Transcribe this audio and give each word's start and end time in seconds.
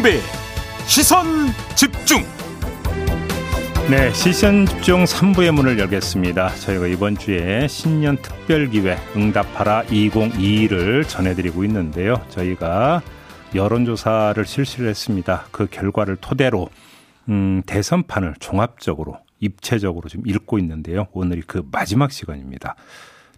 김종배 0.00 0.20
시선 0.86 1.26
집중 1.76 2.22
네, 3.90 4.12
시선 4.12 4.66
집중 4.66 5.04
3부의 5.04 5.52
문을 5.52 5.78
열겠습니다. 5.78 6.54
저희가 6.54 6.86
이번 6.86 7.16
주에 7.16 7.68
신년 7.68 8.16
특별 8.16 8.68
기획 8.70 8.98
응답하라 9.16 9.84
2022를 9.84 11.08
전해드리고 11.08 11.64
있는데요. 11.64 12.24
저희가 12.30 13.02
여론조사를 13.54 14.44
실시를 14.44 14.88
했습니다. 14.88 15.46
그 15.50 15.66
결과를 15.70 16.16
토대로 16.16 16.68
음, 17.28 17.62
대선판을 17.66 18.34
종합적으로 18.40 19.18
입체적으로 19.40 20.08
지금 20.08 20.26
읽고 20.26 20.58
있는데요. 20.58 21.08
오늘이 21.12 21.42
그 21.46 21.66
마지막 21.70 22.12
시간입니다. 22.12 22.76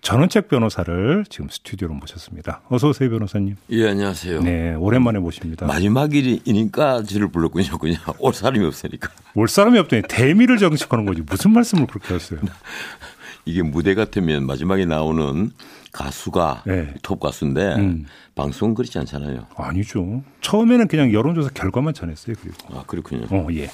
전원책 0.03 0.49
변호사를 0.49 1.25
지금 1.31 1.49
스튜디오로 1.49 1.95
모셨습니다. 1.95 2.61
어서 2.69 2.89
오세요, 2.89 3.09
변호사님. 3.09 3.55
예, 3.71 3.89
안녕하세요. 3.89 4.43
네, 4.43 4.75
오랜만에 4.75 5.21
모십니다. 5.21 5.67
마지막 5.67 6.13
일이니까 6.13 7.05
저를 7.05 7.29
불렀군요. 7.29 7.79
그냥 7.79 8.01
올 8.19 8.35
사람이 8.35 8.65
없으니까. 8.67 9.11
올 9.37 9.47
사람이 9.47 9.79
없더니 9.79 10.03
대미를 10.09 10.59
정식하는 10.59 11.07
거지. 11.07 11.23
무슨 11.23 11.53
말씀을 11.53 11.87
그렇게 11.87 12.15
하세요? 12.15 12.41
이게 13.45 13.63
무대 13.63 13.95
같으면 13.95 14.45
마지막에 14.45 14.87
나오는 14.87 15.53
가수가 15.93 16.65
네. 16.67 16.95
톱 17.03 17.21
가수인데 17.21 17.75
음. 17.77 18.05
방송은 18.35 18.75
그렇지 18.75 18.99
않잖아요. 18.99 19.47
아니죠. 19.57 20.25
처음에는 20.41 20.89
그냥 20.89 21.13
여론조사 21.13 21.51
결과만 21.51 21.95
전했어요. 21.95 22.35
그리고. 22.41 22.57
아, 22.77 22.83
그렇군요. 22.89 23.27
어, 23.31 23.47
예. 23.53 23.71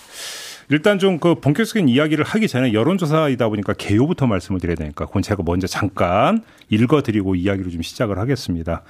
일단 0.70 0.98
좀 0.98 1.18
그 1.18 1.34
본격적인 1.36 1.88
이야기를 1.88 2.24
하기 2.24 2.46
전에 2.46 2.72
여론조사이다 2.72 3.48
보니까 3.48 3.72
개요부터 3.72 4.26
말씀을 4.26 4.60
드려야 4.60 4.76
되니까 4.76 5.06
그건 5.06 5.22
제가 5.22 5.42
먼저 5.44 5.66
잠깐 5.66 6.42
읽어드리고 6.68 7.34
이야기를 7.34 7.72
좀 7.72 7.82
시작을 7.82 8.18
하겠습니다. 8.18 8.82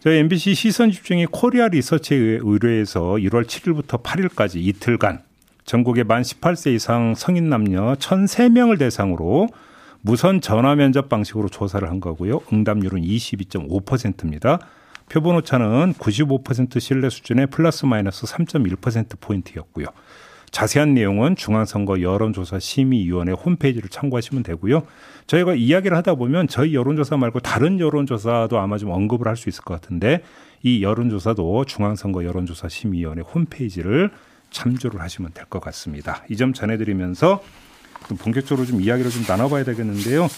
저희 0.00 0.18
MBC 0.18 0.54
시선 0.54 0.90
집중이 0.90 1.26
코리아 1.26 1.68
리서치에 1.68 2.40
의뢰해서 2.42 3.02
1월 3.02 3.46
7일부터 3.46 4.02
8일까지 4.02 4.56
이틀간 4.56 5.20
전국의 5.64 6.04
만 6.04 6.22
18세 6.22 6.74
이상 6.74 7.14
성인 7.14 7.48
남녀 7.48 7.94
1,003명을 7.94 8.80
대상으로 8.80 9.48
무선 10.00 10.40
전화 10.40 10.74
면접 10.74 11.08
방식으로 11.08 11.48
조사를 11.48 11.88
한 11.88 12.00
거고요. 12.00 12.40
응답률은 12.52 13.00
22.5%입니다. 13.02 14.58
표본 15.08 15.36
오차는 15.36 15.94
95% 15.94 16.80
신뢰 16.80 17.08
수준의 17.08 17.46
플러스 17.46 17.86
마이너스 17.86 18.26
3.1% 18.26 19.20
포인트였고요. 19.20 19.86
자세한 20.52 20.94
내용은 20.94 21.34
중앙선거 21.34 22.00
여론조사 22.02 22.58
심의위원회 22.60 23.32
홈페이지를 23.32 23.88
참고하시면 23.88 24.42
되고요. 24.44 24.82
저희가 25.26 25.54
이야기를 25.54 25.96
하다 25.96 26.14
보면 26.16 26.46
저희 26.46 26.74
여론조사 26.74 27.16
말고 27.16 27.40
다른 27.40 27.80
여론조사도 27.80 28.58
아마 28.58 28.78
좀 28.78 28.90
언급을 28.90 29.26
할 29.26 29.36
수 29.36 29.48
있을 29.48 29.64
것 29.64 29.80
같은데 29.80 30.22
이 30.62 30.82
여론조사도 30.84 31.64
중앙선거 31.64 32.24
여론조사 32.24 32.68
심의위원회 32.68 33.22
홈페이지를 33.22 34.10
참조를 34.50 35.00
하시면 35.00 35.32
될 35.32 35.46
것 35.46 35.60
같습니다. 35.60 36.22
이 36.30 36.36
점 36.36 36.52
전해드리면서 36.52 37.42
좀 38.08 38.16
본격적으로 38.18 38.66
좀 38.66 38.80
이야기를 38.82 39.10
좀 39.10 39.24
나눠봐야 39.26 39.64
되겠는데요. 39.64 40.28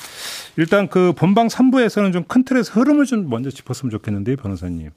일단 0.56 0.88
그 0.88 1.12
본방 1.16 1.48
3부에서는 1.48 2.12
좀 2.12 2.24
큰 2.28 2.44
틀에서 2.44 2.78
흐름을 2.80 3.06
좀 3.06 3.28
먼저 3.28 3.50
짚었으면 3.50 3.90
좋겠는데요, 3.90 4.36
변호사님. 4.36 4.90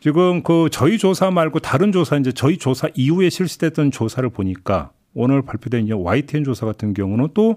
지금 0.00 0.42
그 0.42 0.68
저희 0.70 0.98
조사 0.98 1.30
말고 1.30 1.58
다른 1.58 1.92
조사 1.92 2.16
이제 2.16 2.32
저희 2.32 2.56
조사 2.58 2.88
이후에 2.94 3.30
실시됐던 3.30 3.90
조사를 3.90 4.28
보니까 4.30 4.92
오늘 5.14 5.42
발표된 5.42 5.90
YTN 5.90 6.44
조사 6.44 6.66
같은 6.66 6.94
경우는 6.94 7.28
또 7.34 7.56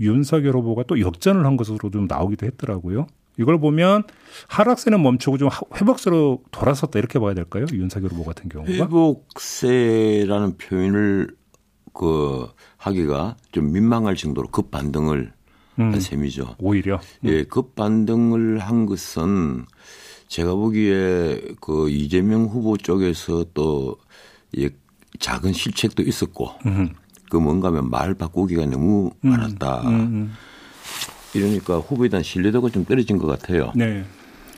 윤석열 0.00 0.54
후보가 0.54 0.84
또 0.84 1.00
역전을 1.00 1.44
한 1.44 1.56
것으로 1.56 1.90
좀 1.90 2.06
나오기도 2.06 2.46
했더라고요. 2.46 3.06
이걸 3.38 3.58
보면 3.58 4.04
하락세는 4.48 5.02
멈추고 5.02 5.38
좀 5.38 5.48
회복세로 5.74 6.42
돌아섰다 6.50 6.98
이렇게 6.98 7.18
봐야 7.18 7.34
될까요? 7.34 7.66
윤석열 7.72 8.12
후보 8.12 8.24
같은 8.24 8.48
경우가 8.48 8.72
회복세라는 8.72 10.56
표현을 10.56 11.28
그 11.92 12.48
하기가 12.76 13.36
좀 13.52 13.72
민망할 13.72 14.16
정도로 14.16 14.48
급 14.48 14.70
반등을 14.70 15.32
음, 15.80 15.92
한 15.92 16.00
셈이죠. 16.00 16.56
오히려 16.58 17.00
예, 17.24 17.44
급 17.44 17.74
반등을 17.74 18.58
한 18.58 18.86
것은 18.86 19.64
제가 20.28 20.54
보기에 20.54 21.40
그 21.60 21.90
이재명 21.90 22.46
후보 22.46 22.76
쪽에서 22.76 23.44
또 23.54 23.96
예, 24.58 24.70
작은 25.18 25.52
실책도 25.52 26.02
있었고 26.02 26.50
음흠. 26.66 26.88
그 27.30 27.36
뭔가 27.36 27.68
하면 27.68 27.90
말 27.90 28.14
바꾸기가 28.14 28.66
너무 28.66 29.10
음. 29.24 29.30
많았다. 29.30 29.82
음. 29.88 30.32
이러니까 31.34 31.78
후보에 31.78 32.08
대한 32.08 32.22
신뢰도가 32.22 32.70
좀 32.70 32.84
떨어진 32.84 33.18
것 33.18 33.26
같아요. 33.26 33.72
네. 33.74 34.04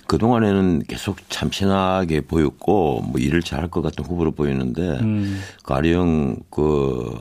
그동안에는 0.07 0.85
계속 0.87 1.19
참신하게 1.29 2.23
보였고 2.23 3.03
뭐 3.03 3.21
일을 3.21 3.43
잘할 3.43 3.71
것 3.71 3.83
같은 3.83 4.05
후보로 4.05 4.33
보이는데 4.33 4.83
음. 5.01 5.41
가령 5.65 6.37
그 6.51 7.19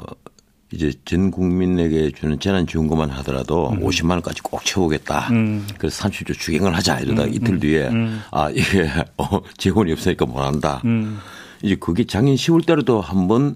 이제 0.71 0.91
전 1.05 1.31
국민에게 1.31 2.11
주는 2.11 2.39
재난지원금만 2.39 3.09
하더라도 3.11 3.69
음. 3.69 3.81
50만 3.81 4.11
원까지 4.11 4.41
꼭 4.41 4.63
채우겠다. 4.65 5.29
음. 5.31 5.67
그래서 5.77 6.03
30조 6.03 6.37
추경을 6.37 6.75
하자 6.75 6.99
이러다 6.99 7.23
음. 7.25 7.33
이틀 7.33 7.59
뒤에 7.59 7.87
음. 7.89 8.21
아 8.31 8.49
이게 8.49 8.89
어, 9.17 9.41
재원이 9.57 9.91
없으니까 9.91 10.25
못 10.25 10.39
한다. 10.39 10.81
음. 10.85 11.19
이제 11.61 11.75
그게 11.75 12.05
작년 12.05 12.35
10월 12.35 12.65
달에도 12.65 12.99
한번 12.99 13.55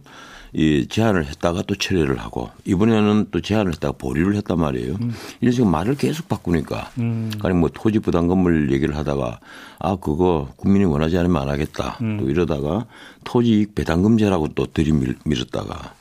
이 0.52 0.88
제안을 0.90 1.26
했다가 1.26 1.62
또 1.64 1.76
철회를 1.76 2.18
하고 2.18 2.50
이번에는 2.66 3.28
또 3.32 3.40
제안을 3.40 3.74
했다가 3.74 3.98
보류를 3.98 4.36
했단 4.38 4.60
말이에요. 4.60 4.96
음. 5.02 5.14
이런 5.42 5.52
식으로 5.52 5.70
말을 5.70 5.96
계속 5.96 6.28
바꾸니까 6.28 6.92
음. 7.00 7.32
아니 7.44 7.54
뭐 7.54 7.70
토지 7.72 8.00
부담금을 8.00 8.72
얘기를 8.72 8.96
하다가 8.96 9.40
아 9.80 9.96
그거 9.98 10.50
국민이 10.56 10.86
원하지 10.86 11.18
않으면 11.18 11.42
안 11.42 11.50
하겠다. 11.50 11.98
음. 12.02 12.18
또 12.20 12.30
이러다가 12.30 12.86
토지 13.24 13.68
배당금제라고 13.76 14.50
또 14.56 14.66
들이밀었다가 14.66 15.94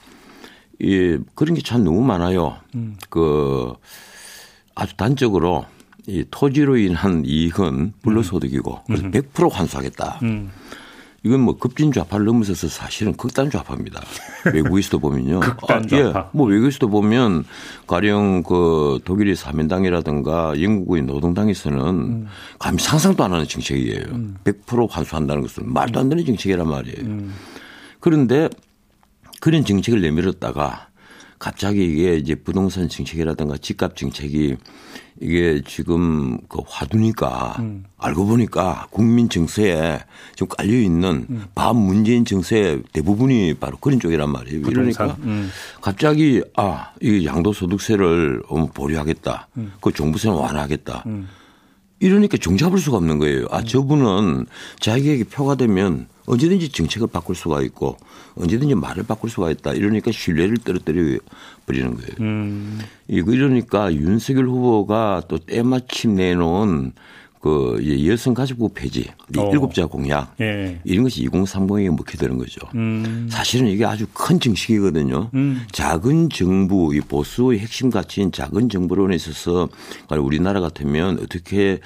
예, 0.83 1.19
그런 1.35 1.55
게 1.55 1.63
참 1.63 1.85
너무 1.85 2.03
많아요. 2.03 2.57
음. 2.75 2.97
그 3.11 3.73
아주 4.75 4.97
단적으로 4.97 5.67
이 6.07 6.25
토지로 6.31 6.77
인한 6.79 7.25
이익은 7.27 7.95
불로소득이고 8.03 8.73
음. 8.73 8.83
그래서 8.87 9.05
100% 9.09 9.43
음. 9.45 9.49
환수하겠다. 9.51 10.21
음. 10.23 10.51
이건 11.25 11.41
뭐 11.41 11.59
급진 11.59 11.91
좌파를 11.93 12.25
넘어서서 12.27 12.69
사실은 12.69 13.13
극단 13.17 13.51
좌파입니다. 13.51 14.01
외국에서도 14.55 15.01
보면요. 15.01 15.41
극단 15.41 15.87
좌파. 15.89 16.19
아, 16.19 16.23
예. 16.23 16.29
뭐 16.33 16.47
외국에서도 16.47 16.89
보면 16.89 17.45
가령 17.89 18.45
그 18.45 19.01
독일의 19.05 19.35
사민당이라든가 19.35 20.63
영국의 20.63 21.03
노동당에서는 21.03 21.81
음. 21.81 22.27
감히 22.61 22.79
상상도 22.79 23.25
안 23.25 23.33
하는 23.33 23.47
정책이에요. 23.47 24.05
음. 24.13 24.37
100% 24.45 24.89
환수한다는 24.89 25.43
것은 25.43 25.71
말도 25.73 25.99
안 25.99 26.09
되는 26.09 26.25
정책이란 26.25 26.69
말이에요. 26.69 27.01
음. 27.01 27.35
그런데 28.01 28.49
그런 29.41 29.65
정책을 29.65 30.01
내밀었다가 30.01 30.89
갑자기 31.39 31.85
이게 31.85 32.17
이제 32.17 32.35
부동산 32.35 32.89
정책이라든가 32.89 33.57
집값 33.59 33.97
정책이 33.97 34.57
이게 35.21 35.63
지금 35.67 36.39
그 36.49 36.61
화두니까 36.67 37.57
음. 37.59 37.85
알고 37.97 38.27
보니까 38.27 38.87
국민 38.91 39.29
정서에 39.29 40.01
좀 40.37 40.49
깔려 40.49 40.73
있는 40.73 41.27
음. 41.29 41.45
반 41.55 41.77
문재인 41.77 42.25
정서의 42.25 42.83
대부분이 42.93 43.55
바로 43.55 43.77
그런 43.79 43.99
쪽이란 43.99 44.31
말이에요. 44.31 44.63
부동산. 44.63 45.07
이러니까 45.07 45.17
음. 45.25 45.51
갑자기 45.81 46.43
아, 46.57 46.93
이 47.01 47.27
양도소득세를 47.27 48.43
보류하겠다. 48.75 49.49
음. 49.57 49.73
그 49.81 49.93
종부세는 49.93 50.37
완화하겠다. 50.37 51.05
음. 51.07 51.29
이러니까 52.01 52.37
종잡을 52.37 52.79
수가 52.79 52.97
없는 52.99 53.19
거예요. 53.19 53.47
아, 53.51 53.59
음. 53.59 53.65
저분은 53.65 54.47
자기에게 54.81 55.25
표가 55.25 55.57
되면 55.57 56.07
언제든지 56.27 56.69
정책을 56.71 57.09
바꿀 57.09 57.35
수가 57.35 57.63
있고 57.63 57.97
언제든지 58.37 58.75
말을 58.75 59.05
바꿀 59.05 59.31
수가 59.31 59.51
있다. 59.51 59.73
이러니까 59.73 60.13
신뢰를 60.13 60.59
떨어뜨려 60.59 61.19
버리는 61.67 61.95
거예요. 61.95 62.11
음. 62.21 62.81
이러니까 63.09 63.93
윤석열 63.95 64.47
후보가 64.47 65.23
또 65.29 65.39
때마침 65.39 66.15
내놓은 66.15 66.93
그 67.41 67.79
여성 68.07 68.35
가족부 68.35 68.71
폐지 68.71 69.11
어. 69.37 69.51
일곱자 69.53 69.87
공약 69.87 70.35
예. 70.41 70.81
이런 70.85 71.05
것이 71.05 71.27
2030에 71.29 71.89
먹히되는 71.91 72.37
거죠. 72.37 72.61
음. 72.75 73.29
사실은 73.31 73.69
이게 73.69 73.85
아주 73.85 74.07
큰 74.13 74.41
정식이거든요. 74.41 75.31
음. 75.35 75.63
작은 75.73 76.31
정부 76.31 76.95
이 76.95 77.01
보수의 77.01 77.61
핵심 77.61 77.91
가치인 77.91 78.33
작은 78.33 78.69
정부론에 78.69 79.15
있어서 79.15 79.69
우리나라 80.11 80.61
같으면 80.61 81.19
어떻게 81.23 81.81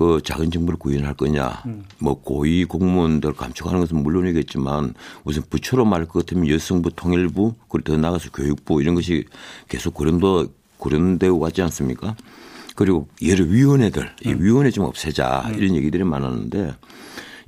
그 0.00 0.20
작은 0.24 0.50
정부를 0.50 0.78
구현할 0.78 1.12
거냐. 1.12 1.62
음. 1.66 1.84
뭐 1.98 2.22
고위 2.22 2.64
공무원들 2.64 3.34
감축하는 3.34 3.80
것은 3.80 4.02
물론이겠지만 4.02 4.94
무슨 5.24 5.42
부처로 5.50 5.84
말할 5.84 6.08
것 6.08 6.24
같으면 6.24 6.48
여성부 6.48 6.92
통일부 6.96 7.54
그리고 7.68 7.92
더 7.92 7.96
나가서 7.98 8.30
교육부 8.30 8.80
이런 8.80 8.94
것이 8.94 9.26
계속 9.68 9.92
고른도 9.92 10.46
고른되고 10.78 11.38
가지 11.38 11.60
않습니까? 11.60 12.16
그리고 12.80 13.08
여러 13.26 13.44
위원회들 13.44 14.10
이 14.24 14.32
음. 14.32 14.38
위원회 14.40 14.70
좀 14.70 14.86
없애자 14.86 15.48
음. 15.48 15.54
이런 15.54 15.76
얘기들이 15.76 16.02
많았는데 16.02 16.72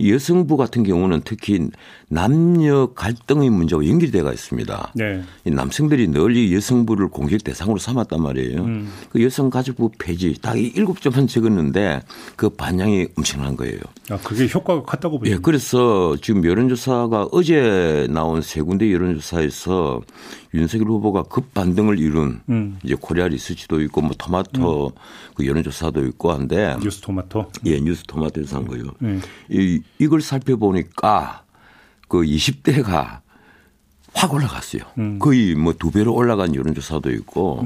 여성부 0.01 0.57
같은 0.57 0.83
경우는 0.83 1.23
특히 1.25 1.69
남녀 2.09 2.87
갈등의 2.95 3.51
문제와 3.51 3.87
연결되어 3.87 4.33
있습니다. 4.33 4.93
네. 4.95 5.23
이 5.45 5.51
남성들이 5.51 6.09
널리 6.09 6.55
여성부를 6.55 7.09
공격 7.09 7.45
대상으로 7.45 7.79
삼았단 7.79 8.23
말이에요. 8.23 8.63
음. 8.63 8.93
그 9.11 9.23
여성가족부 9.23 9.93
폐지 9.99 10.35
딱 10.41 10.57
일곱 10.59 11.01
점만 11.01 11.27
적었는데 11.27 12.03
그 12.37 12.51
반향이 12.51 13.09
엄청난 13.17 13.57
거예요. 13.57 13.79
아, 14.11 14.19
그게 14.19 14.49
효과가 14.53 14.83
컸다고 14.83 15.19
보죠. 15.19 15.31
예, 15.31 15.39
그래서 15.39 16.17
지금 16.21 16.45
여론조사가 16.45 17.29
어제 17.33 18.07
나온 18.11 18.43
세 18.43 18.61
군데 18.61 18.93
여론조사에서 18.93 20.03
윤석열 20.55 20.89
후보가 20.89 21.25
급반등을 21.25 21.99
이룬 21.99 22.41
음. 22.49 22.79
이제 22.85 22.95
코리아 23.01 23.27
리서치도 23.27 23.81
있고 23.83 24.03
뭐 24.03 24.11
토마토 24.19 24.93
그 25.35 25.47
여론조사도 25.47 26.05
있고 26.07 26.33
한데 26.33 26.77
뉴스 26.83 27.01
토마토. 27.01 27.47
예, 27.67 27.81
뉴스 27.81 28.03
토마토에서 28.05 28.57
한 28.59 28.67
거요. 28.67 28.85
네. 28.99 29.19
이, 29.49 29.81
이걸 29.99 30.21
살펴보니까 30.21 31.43
그 32.09 32.19
20대가 32.23 33.21
확 34.15 34.35
올라갔어요. 34.35 34.83
음. 34.99 35.19
거의 35.19 35.55
뭐 35.55 35.73
두 35.75 35.91
배로 35.91 36.15
올라간 36.15 36.55
여론조사도 36.55 37.11
있고 37.13 37.63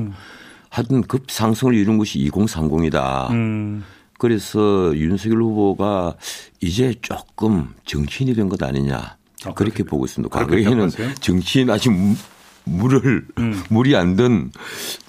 하여튼 0.70 1.02
급상승을 1.02 1.74
이룬 1.74 1.98
것이 1.98 2.18
2030이다. 2.30 3.30
음. 3.30 3.84
그래서 4.18 4.92
윤석열 4.96 5.42
후보가 5.42 6.14
이제 6.60 6.94
조금 7.02 7.74
정치인이 7.84 8.34
된 8.34 8.48
것 8.48 8.62
아니냐. 8.62 9.16
아, 9.44 9.52
그렇게 9.54 9.82
보고 9.82 10.04
있습니다. 10.06 10.32
과거에는? 10.38 11.14
정치인 11.20 11.70
아직 11.70 11.90
무- 11.92 12.16
물을 12.64 13.26
음. 13.38 13.62
물이 13.70 13.94
안 13.96 14.16
든 14.16 14.50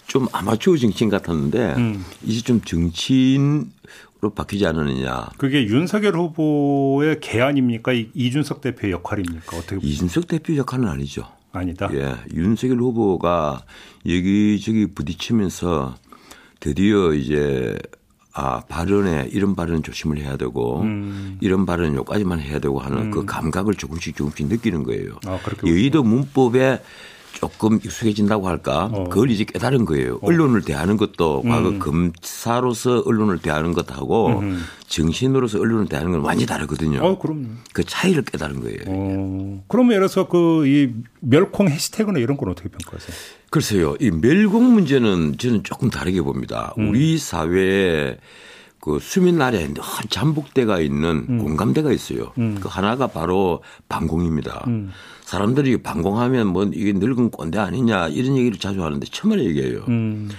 좀 0.08 0.26
아마추어 0.32 0.78
정치인 0.78 1.10
같았는데 1.10 1.74
음. 1.76 2.06
이제 2.24 2.42
좀 2.42 2.62
정치인으 2.62 3.66
로 4.20 4.32
바뀌지 4.32 4.66
않느냐. 4.66 5.30
그게 5.38 5.66
윤석열 5.68 6.16
후보의 6.18 7.20
개안입니까? 7.20 7.94
이- 7.94 8.10
이준석 8.16 8.62
대표의 8.62 8.94
역할입니까? 8.94 9.56
어떻게 9.58 9.86
이준석 9.86 10.28
대표 10.28 10.56
역할은 10.56 10.88
아니죠. 10.88 11.24
아니다. 11.52 11.88
예, 11.94 12.16
윤석열 12.34 12.80
후보가 12.80 13.62
여기저기 14.08 14.88
부딪히면서 14.88 15.96
드디어 16.60 17.14
이제 17.14 17.78
아 18.34 18.62
발언에 18.68 19.30
이런 19.32 19.56
발언 19.56 19.82
조심을 19.84 20.18
해야 20.18 20.36
되고 20.38 20.82
음. 20.82 21.38
이런 21.42 21.66
발언 21.66 21.96
요까지만 21.96 22.40
해야 22.40 22.60
되고 22.60 22.80
하는 22.80 23.10
그 23.12 23.26
감각을 23.26 23.76
조금씩 23.76 24.16
조금씩 24.16 24.48
느끼는 24.48 24.84
거예요. 24.84 25.20
아, 25.26 25.40
그렇게 25.44 25.68
여의도 25.70 26.04
문법에 26.04 26.80
조금 27.34 27.76
익숙해진다고 27.84 28.48
할까? 28.48 28.90
어. 28.92 29.04
그걸 29.10 29.30
이제 29.30 29.44
깨달은 29.44 29.86
거예요. 29.86 30.20
언론을 30.22 30.62
대하는 30.64 30.98
것도 30.98 31.44
과거 31.44 31.70
음. 31.70 31.80
검사로서 31.80 33.04
언론을 33.06 33.40
대하는 33.40 33.74
것하고 33.74 34.42
정신으로서 34.88 35.60
언론을 35.60 35.88
대하는 35.88 36.12
건 36.14 36.22
완전히 36.22 36.46
다르거든요. 36.48 37.00
어, 37.04 37.20
그럼요. 37.20 37.48
그 37.74 37.84
차이를 37.84 38.24
깨달은 38.24 38.62
거예요. 38.62 38.80
어, 38.88 39.64
그러면 39.68 39.94
예를 39.94 40.08
들어서 40.08 40.28
그 40.28 40.66
이 40.66 40.90
멸콩 41.20 41.70
해시태그나 41.70 42.20
이런 42.20 42.38
건 42.38 42.50
어떻게 42.50 42.70
평가하세요? 42.70 43.16
글쎄요, 43.50 43.96
이 44.00 44.12
멸공 44.12 44.74
문제는 44.74 45.38
저는 45.38 45.64
조금 45.64 45.90
다르게 45.90 46.22
봅니다. 46.22 46.74
음. 46.78 46.90
우리 46.90 47.18
사회에 47.18 48.18
그 48.80 49.00
수민 49.02 49.42
아래에 49.42 49.74
늘 49.74 49.82
잠복대가 50.10 50.80
있는 50.80 51.26
음. 51.30 51.38
공감대가 51.40 51.92
있어요. 51.92 52.32
그 52.36 52.68
하나가 52.68 53.08
바로 53.08 53.62
반공입니다. 53.90 54.66
음. 54.68 54.92
사람들이 55.22 55.78
반공하면 55.84 56.48
뭐 56.48 56.64
이게 56.74 56.94
늙은 56.94 57.32
꼰대 57.32 57.58
아니냐 57.60 58.08
이런 58.10 58.38
얘기를 58.38 58.58
자주 58.58 58.84
하는데 58.84 59.06
처음에 59.06 59.44
얘기해요. 59.44 59.84
음. 59.90 60.30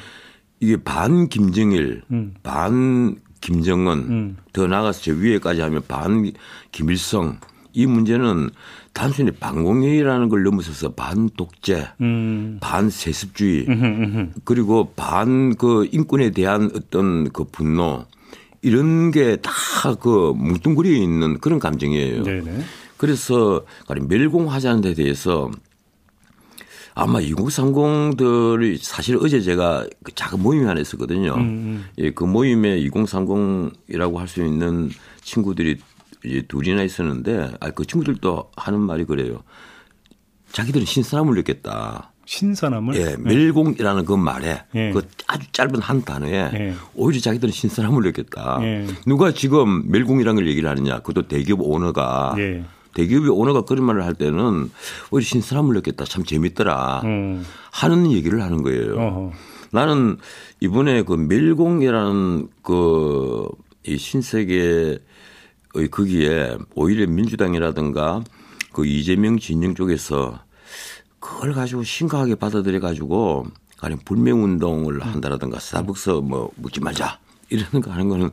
이게 0.61 0.77
반 0.77 1.29
김정일, 1.29 2.03
음. 2.11 2.35
반 2.43 3.17
김정은, 3.41 3.99
음. 3.99 4.37
더 4.53 4.67
나아가서 4.67 5.03
저 5.03 5.13
위에까지 5.13 5.61
하면 5.61 5.83
반 5.87 6.33
김일성 6.73 7.39
이 7.73 7.87
문제는 7.87 8.51
단순히 8.93 9.31
반공회의라는 9.31 10.29
걸 10.29 10.43
넘어서서 10.43 10.95
반 10.95 11.29
독재, 11.37 11.89
음. 12.01 12.59
반 12.61 12.91
세습주의, 12.91 13.67
음흠, 13.69 13.85
음흠. 13.85 14.31
그리고 14.45 14.93
반 14.97 15.55
그 15.57 15.87
인권에 15.93 16.31
대한 16.31 16.71
어떤 16.75 17.31
그 17.31 17.45
분노 17.45 18.07
이런 18.63 19.11
게 19.11 19.37
다 19.37 19.53
그 20.01 20.33
뭉뚱그려 20.37 20.91
있는 20.91 21.39
그런 21.39 21.59
감정이에요. 21.59 22.23
네네. 22.25 22.65
그래서 22.97 23.65
멸공하자는 24.09 24.81
데 24.81 24.95
대해서 24.95 25.51
아마 26.95 27.21
2030들이 27.21 28.79
사실 28.83 29.17
어제 29.21 29.41
제가 29.41 29.87
그 30.03 30.13
작은 30.15 30.43
모임이 30.43 30.65
하나 30.65 30.81
있었거든요. 30.81 31.35
음, 31.37 31.85
예, 31.99 32.11
그 32.11 32.25
모임에 32.25 32.81
2030이라고 32.81 34.17
할 34.17 34.27
수 34.27 34.45
있는 34.45 34.91
친구들이 35.23 35.79
이제 36.25 36.43
둘이나 36.49 36.83
있었는데 36.83 37.53
아, 37.61 37.71
그 37.71 37.87
친구들도 37.87 38.51
하는 38.57 38.81
말이 38.81 39.05
그래요. 39.05 39.43
자기들은 40.51 40.85
신사람을 40.87 41.35
느꼈다. 41.37 42.11
신선함을. 42.29 42.95
예, 42.97 43.17
멸공이라는 43.19 44.05
그 44.05 44.13
말에 44.13 44.63
예. 44.75 44.93
그 44.93 45.01
아주 45.27 45.51
짧은 45.51 45.81
한 45.81 46.03
단어에 46.05 46.33
예. 46.53 46.75
오히려 46.95 47.21
자기들은 47.21 47.51
신사람을 47.51 48.03
느꼈다. 48.03 48.59
예. 48.63 48.87
누가 49.07 49.33
지금 49.33 49.91
멸공이라는 49.91 50.37
걸 50.43 50.47
얘기를 50.47 50.69
하느냐. 50.69 50.99
그것도 50.99 51.29
대기업 51.29 51.61
오너가 51.63 52.35
예. 52.37 52.65
대기업의 52.93 53.31
오너가 53.31 53.63
그런 53.63 53.85
말을 53.85 54.05
할 54.05 54.13
때는 54.13 54.71
오히려 55.11 55.25
신사람을 55.25 55.75
느꼈다. 55.77 56.05
참 56.05 56.23
재밌더라. 56.25 57.01
음. 57.05 57.47
하는 57.71 58.13
얘기를 58.13 58.43
하는 58.43 58.63
거예요. 58.63 58.95
어허. 58.99 59.33
나는 59.71 60.19
이번에 60.61 61.03
그 61.05 61.15
멸공이라는 61.15 62.49
그 62.63 63.49
이 63.87 63.97
신세계의 63.97 64.99
거기에 65.91 66.59
오히려 66.75 67.07
민주당이라든가 67.07 68.23
그 68.73 68.85
이재명 68.85 69.39
진영 69.39 69.75
쪽에서 69.75 70.41
그걸 71.21 71.53
가지고 71.53 71.83
심각하게 71.83 72.35
받아들여 72.35 72.81
가지고 72.81 73.47
가령 73.79 73.99
불매 74.05 74.31
운동을 74.31 75.01
한다라든가 75.01 75.59
스타벅스 75.59 76.11
뭐 76.11 76.51
묻지 76.57 76.81
말자 76.81 77.19
이러는 77.51 77.81
거 77.81 77.91
하는 77.91 78.09
거는 78.09 78.31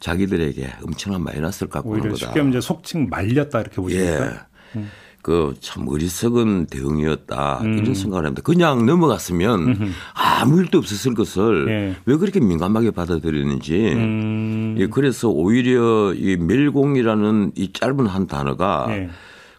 자기들에게 0.00 0.74
엄청난 0.84 1.22
마이너스를 1.22 1.68
갖고 1.70 1.90
오는 1.90 2.02
거다. 2.02 2.16
쉽게 2.16 2.40
하면 2.40 2.52
이제 2.52 2.60
속칭 2.60 3.08
말렸다 3.08 3.60
이렇게 3.60 3.76
보시니까. 3.76 4.46
예. 4.76 4.84
그참 5.22 5.88
어리석은 5.88 6.66
대응이었다 6.66 7.60
이런 7.62 7.94
생각을 7.94 8.26
합니다. 8.26 8.42
그냥 8.44 8.84
넘어갔으면 8.84 9.94
아무 10.12 10.60
일도 10.60 10.76
없었을 10.78 11.14
것을 11.14 11.66
예. 11.68 11.96
왜 12.04 12.16
그렇게 12.16 12.40
민감하게 12.40 12.90
받아들이는지. 12.90 13.92
음. 13.94 14.76
예, 14.78 14.86
그래서 14.86 15.30
오히려 15.30 16.12
이 16.12 16.36
멸공이라는 16.36 17.52
이 17.56 17.72
짧은 17.72 18.06
한 18.06 18.26
단어가 18.26 18.86
예. 18.90 19.08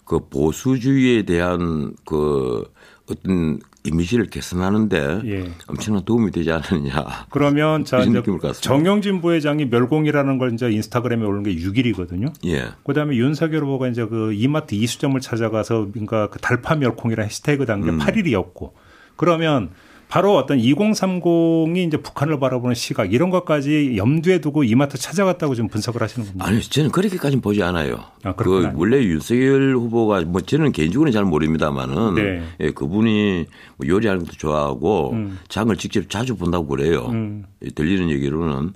그 0.05 0.29
보수주의에 0.29 1.23
대한 1.23 1.93
그 2.05 2.63
어떤 3.09 3.59
이미지를 3.83 4.25
개선하는데 4.27 5.21
예. 5.25 5.51
엄청난 5.67 6.03
도움이 6.03 6.31
되지 6.31 6.51
않느냐. 6.51 7.27
그러면 7.29 7.85
자 7.85 7.99
이제. 7.99 8.21
정영진 8.61 9.21
부회장이 9.21 9.65
멸공이라는 9.65 10.37
걸 10.37 10.53
이제 10.53 10.71
인스타그램에 10.71 11.23
올린 11.25 11.43
게 11.43 11.55
6일이거든요. 11.55 12.33
예. 12.45 12.65
그다음에 12.83 13.15
윤석열 13.15 13.63
후보가 13.63 13.89
이제 13.89 14.05
그 14.05 14.33
이마트 14.33 14.73
이수점을 14.75 15.19
찾아가서 15.19 15.89
그러니까 15.91 16.29
그 16.29 16.39
달파 16.39 16.75
멸콩이라는 16.75 17.25
해시태그 17.27 17.65
단게 17.65 17.91
음. 17.91 17.99
8일이었고 17.99 18.71
그러면 19.15 19.69
바로 20.15 20.37
어떤 20.37 20.59
2030이 20.59 21.75
이제 21.75 21.97
북한을 21.97 22.39
바라보는 22.39 22.73
시각 22.73 23.11
이런 23.11 23.29
것까지 23.31 23.97
염두에 23.97 24.39
두고 24.39 24.63
이마트 24.63 24.97
찾아갔다고 24.97 25.55
좀 25.55 25.67
분석을 25.67 26.01
하시는 26.01 26.25
겁니다. 26.25 26.45
아니, 26.47 26.61
저는 26.61 26.89
그렇게까지는 26.91 27.41
보지 27.41 27.61
않아요. 27.63 27.97
아, 28.23 28.33
그. 28.33 28.71
원래 28.75 29.03
윤석열 29.03 29.75
후보가 29.75 30.21
뭐 30.21 30.39
저는 30.39 30.71
개인적으로는 30.71 31.11
잘 31.11 31.25
모릅니다만은 31.25 32.15
네. 32.15 32.43
예, 32.61 32.71
그분이 32.71 33.45
뭐 33.75 33.87
요리하는 33.89 34.23
것도 34.23 34.37
좋아하고 34.37 35.11
음. 35.11 35.37
장을 35.49 35.75
직접 35.75 36.09
자주 36.09 36.37
본다고 36.37 36.67
그래요. 36.67 37.07
음. 37.09 37.43
예, 37.65 37.71
들리는 37.71 38.09
얘기로는 38.09 38.71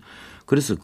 그래서 0.45 0.75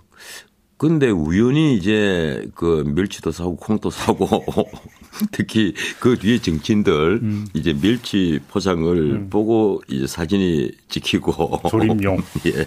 근데 0.78 1.10
우연히 1.10 1.76
이제 1.76 2.48
그 2.56 2.90
멸치도 2.96 3.32
사고 3.32 3.58
콩도 3.58 3.90
사고 3.90 4.26
특히 5.32 5.74
그 6.00 6.18
뒤에 6.18 6.40
정치인들 6.40 7.20
음. 7.22 7.48
이제 7.54 7.74
멸치 7.74 8.40
포장을 8.48 9.28
보고 9.30 9.82
이제 9.88 10.08
사진이 10.08 10.72
찍히고 10.90 11.62
조림용. 11.70 12.18
예. 12.48 12.66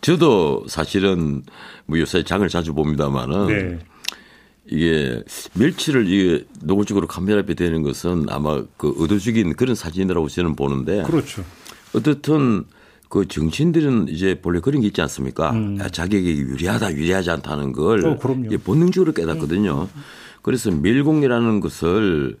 저도 0.00 0.64
사실은 0.68 1.42
뭐 1.86 1.98
요새 1.98 2.22
장을 2.22 2.46
자주 2.48 2.74
봅니다만은 2.74 3.46
네. 3.46 3.78
이게 4.66 5.22
멸치를 5.54 6.08
이게 6.08 6.44
노골적으로 6.62 7.06
카메라 7.06 7.40
앞에 7.40 7.54
대는 7.54 7.82
것은 7.82 8.26
아마 8.28 8.62
그 8.76 8.94
의도 8.96 9.18
적인 9.18 9.54
그런 9.54 9.74
사진이라고 9.74 10.28
저는 10.28 10.54
보는데 10.54 11.02
그렇죠. 11.02 11.44
어떻든 11.94 12.64
그 13.08 13.28
정치인들은 13.28 14.08
이제 14.08 14.40
본래 14.40 14.60
그런 14.60 14.80
게 14.80 14.86
있지 14.86 15.02
않습니까? 15.02 15.50
음. 15.50 15.78
야, 15.78 15.88
자기에게 15.88 16.34
유리하다, 16.34 16.92
유리하지 16.92 17.30
않다는 17.30 17.72
걸 17.72 18.06
어, 18.06 18.18
본능적으로 18.18 19.12
깨닫거든요. 19.12 19.88
그래서 20.42 20.70
밀공이라는 20.70 21.60
것을 21.60 22.36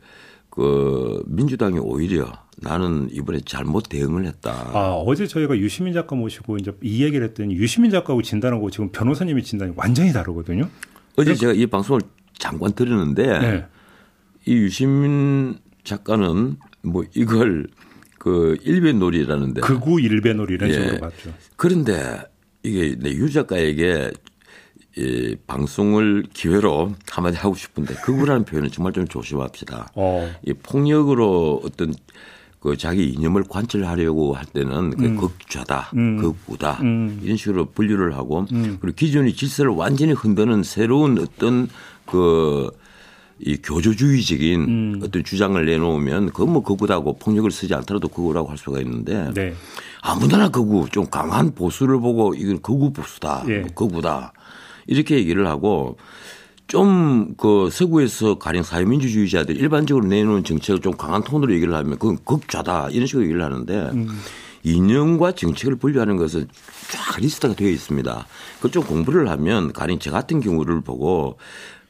그 0.50 1.22
민주당이 1.26 1.78
오히려 1.78 2.30
나는 2.58 3.08
이번에 3.10 3.40
잘못 3.46 3.88
대응을 3.88 4.26
했다. 4.26 4.50
아, 4.74 4.92
어제 4.94 5.26
저희가 5.26 5.56
유시민 5.56 5.94
작가 5.94 6.14
모시고 6.14 6.58
이제 6.58 6.72
이 6.82 7.02
얘기를 7.02 7.26
했더니 7.28 7.54
유시민 7.54 7.90
작가하고 7.90 8.22
진단하고 8.22 8.70
지금 8.70 8.90
변호사님이 8.92 9.42
진단이 9.42 9.72
완전히 9.76 10.12
다르거든요. 10.12 10.68
어제 11.16 11.34
제가 11.34 11.52
이 11.52 11.66
방송을 11.66 12.02
장관 12.38 12.72
들었는데 12.72 13.38
네. 13.38 13.66
이 14.44 14.54
유시민 14.54 15.58
작가는 15.84 16.56
뭐 16.82 17.04
이걸 17.14 17.68
그 18.18 18.56
일배놀이라는데 18.62 19.62
극우 19.62 20.00
일배놀이라는 20.00 20.74
예. 20.74 20.78
식으로 20.78 20.98
봤죠. 20.98 21.34
그런데 21.56 22.22
이게 22.62 22.96
유 23.04 23.30
작가에게 23.30 24.12
이 24.96 25.36
방송을 25.46 26.24
기회로 26.32 26.92
한마디 27.10 27.36
하고 27.38 27.54
싶은데 27.54 27.94
극우라는 27.94 28.44
표현은 28.44 28.70
정말 28.70 28.92
좀 28.92 29.08
조심합시다. 29.08 29.92
어. 29.94 30.30
이 30.44 30.52
폭력으로 30.52 31.62
어떤 31.64 31.94
그 32.60 32.76
자기 32.76 33.06
이념을 33.08 33.44
관철하려고 33.48 34.34
할 34.34 34.44
때는 34.46 34.90
그 34.90 35.04
음. 35.04 35.16
극좌다, 35.16 35.90
음. 35.96 36.18
극우다 36.18 36.78
음. 36.82 37.20
이런 37.22 37.36
식으로 37.36 37.70
분류를 37.70 38.16
하고 38.16 38.46
음. 38.52 38.78
그리고 38.80 38.94
기존의 38.94 39.34
질서를 39.34 39.72
완전히 39.72 40.12
흔드는 40.12 40.62
새로운 40.62 41.18
어떤 41.18 41.68
그 42.06 42.70
이 43.44 43.56
교조주의적인 43.56 44.60
음. 44.60 45.00
어떤 45.02 45.24
주장을 45.24 45.64
내놓으면 45.64 46.26
그건 46.30 46.52
뭐 46.52 46.62
극우다고 46.62 47.18
폭력을 47.18 47.50
쓰지 47.50 47.74
않더라도 47.74 48.06
극우라고 48.06 48.48
할 48.48 48.56
수가 48.56 48.80
있는데 48.80 49.32
네. 49.34 49.52
아무나 50.00 50.48
극우 50.48 50.88
좀 50.90 51.06
강한 51.10 51.52
보수를 51.52 51.98
보고 51.98 52.34
이건 52.34 52.60
극우 52.62 52.92
보수다, 52.92 53.44
예. 53.48 53.58
뭐 53.58 53.70
극우다 53.74 54.32
이렇게 54.86 55.16
얘기를 55.16 55.46
하고 55.46 55.96
좀 56.66 57.34
그 57.36 57.68
서구에서 57.70 58.38
가령 58.38 58.62
사회민주주의자들 58.62 59.56
일반적으로 59.56 60.06
내놓은 60.06 60.44
정책을 60.44 60.80
좀 60.80 60.92
강한 60.92 61.22
톤으로 61.22 61.52
얘기를 61.52 61.74
하면 61.74 61.98
그건 61.98 62.18
극좌다 62.24 62.88
이런 62.90 63.06
식으로 63.06 63.24
얘기를 63.24 63.42
하는데 63.42 63.90
음. 63.94 64.08
이념과 64.64 65.32
정책을 65.32 65.76
분류하는 65.76 66.16
것은 66.16 66.46
쫙 66.90 67.18
리스트가 67.20 67.54
되어 67.54 67.68
있습니다. 67.68 68.26
그걸 68.56 68.70
좀 68.70 68.84
공부를 68.84 69.28
하면 69.28 69.72
가령 69.72 69.98
저 69.98 70.10
같은 70.10 70.40
경우를 70.40 70.82
보고 70.82 71.36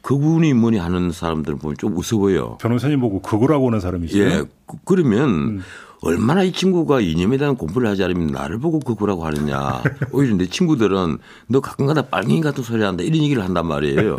그분이 0.01 0.55
뭐니 0.55 0.79
하는 0.79 1.11
사람들 1.13 1.57
보면 1.57 1.77
좀 1.79 1.95
무서워요. 1.95 2.57
변호사님 2.61 3.01
보고 3.01 3.21
그거라고 3.21 3.69
하는 3.69 3.81
사람이 3.81 4.07
있어요. 4.07 4.25
예. 4.25 4.45
그러면 4.85 5.29
음. 5.29 5.63
얼마나 6.03 6.43
이 6.43 6.53
친구가 6.53 7.01
이념에 7.01 7.39
대한 7.39 7.57
공부를 7.57 7.89
하지 7.89 8.03
않으면 8.03 8.29
나를 8.29 8.59
보고 8.59 8.81
극우라고 8.81 9.25
하느냐. 9.25 9.83
오히려 10.11 10.35
내 10.37 10.47
친구들은 10.47 11.19
너 11.47 11.61
가끔가다 11.61 12.03
빨갱이 12.03 12.41
같은 12.41 12.65
소리 12.65 12.83
한다 12.83 13.05
이런 13.05 13.23
얘기를 13.23 13.43
한단 13.43 13.67
말이에요. 13.67 14.17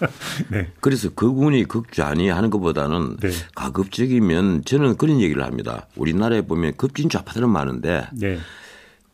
네. 0.50 0.72
그래서 0.80 1.10
극운이 1.10 1.64
극좌니 1.64 2.30
하는 2.30 2.48
것보다는 2.48 3.18
네. 3.18 3.30
가급적이면 3.54 4.64
저는 4.64 4.96
그런 4.96 5.20
얘기를 5.20 5.44
합니다. 5.44 5.86
우리나라에 5.96 6.42
보면 6.42 6.72
급진 6.76 7.10
좌파들은 7.10 7.50
많은데 7.50 8.08
네. 8.14 8.38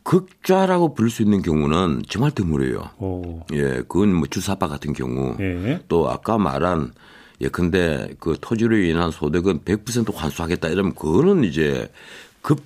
극좌라고 0.03 0.93
부를 0.93 1.09
수 1.09 1.23
있는 1.23 1.41
경우는 1.41 2.03
정말 2.07 2.31
드물어요. 2.31 2.91
오. 2.99 3.41
예, 3.53 3.81
그건 3.87 4.13
뭐 4.13 4.27
주사파 4.27 4.67
같은 4.67 4.93
경우 4.93 5.35
네. 5.37 5.81
또 5.89 6.09
아까 6.09 6.37
말한 6.37 6.93
예, 7.41 7.47
근데 7.49 8.09
그 8.19 8.37
토지로 8.39 8.77
인한 8.77 9.11
소득은 9.11 9.59
100% 9.59 10.13
환수하겠다 10.15 10.69
이러면 10.69 10.95
그거는 10.95 11.43
이제 11.43 11.89
급 12.41 12.61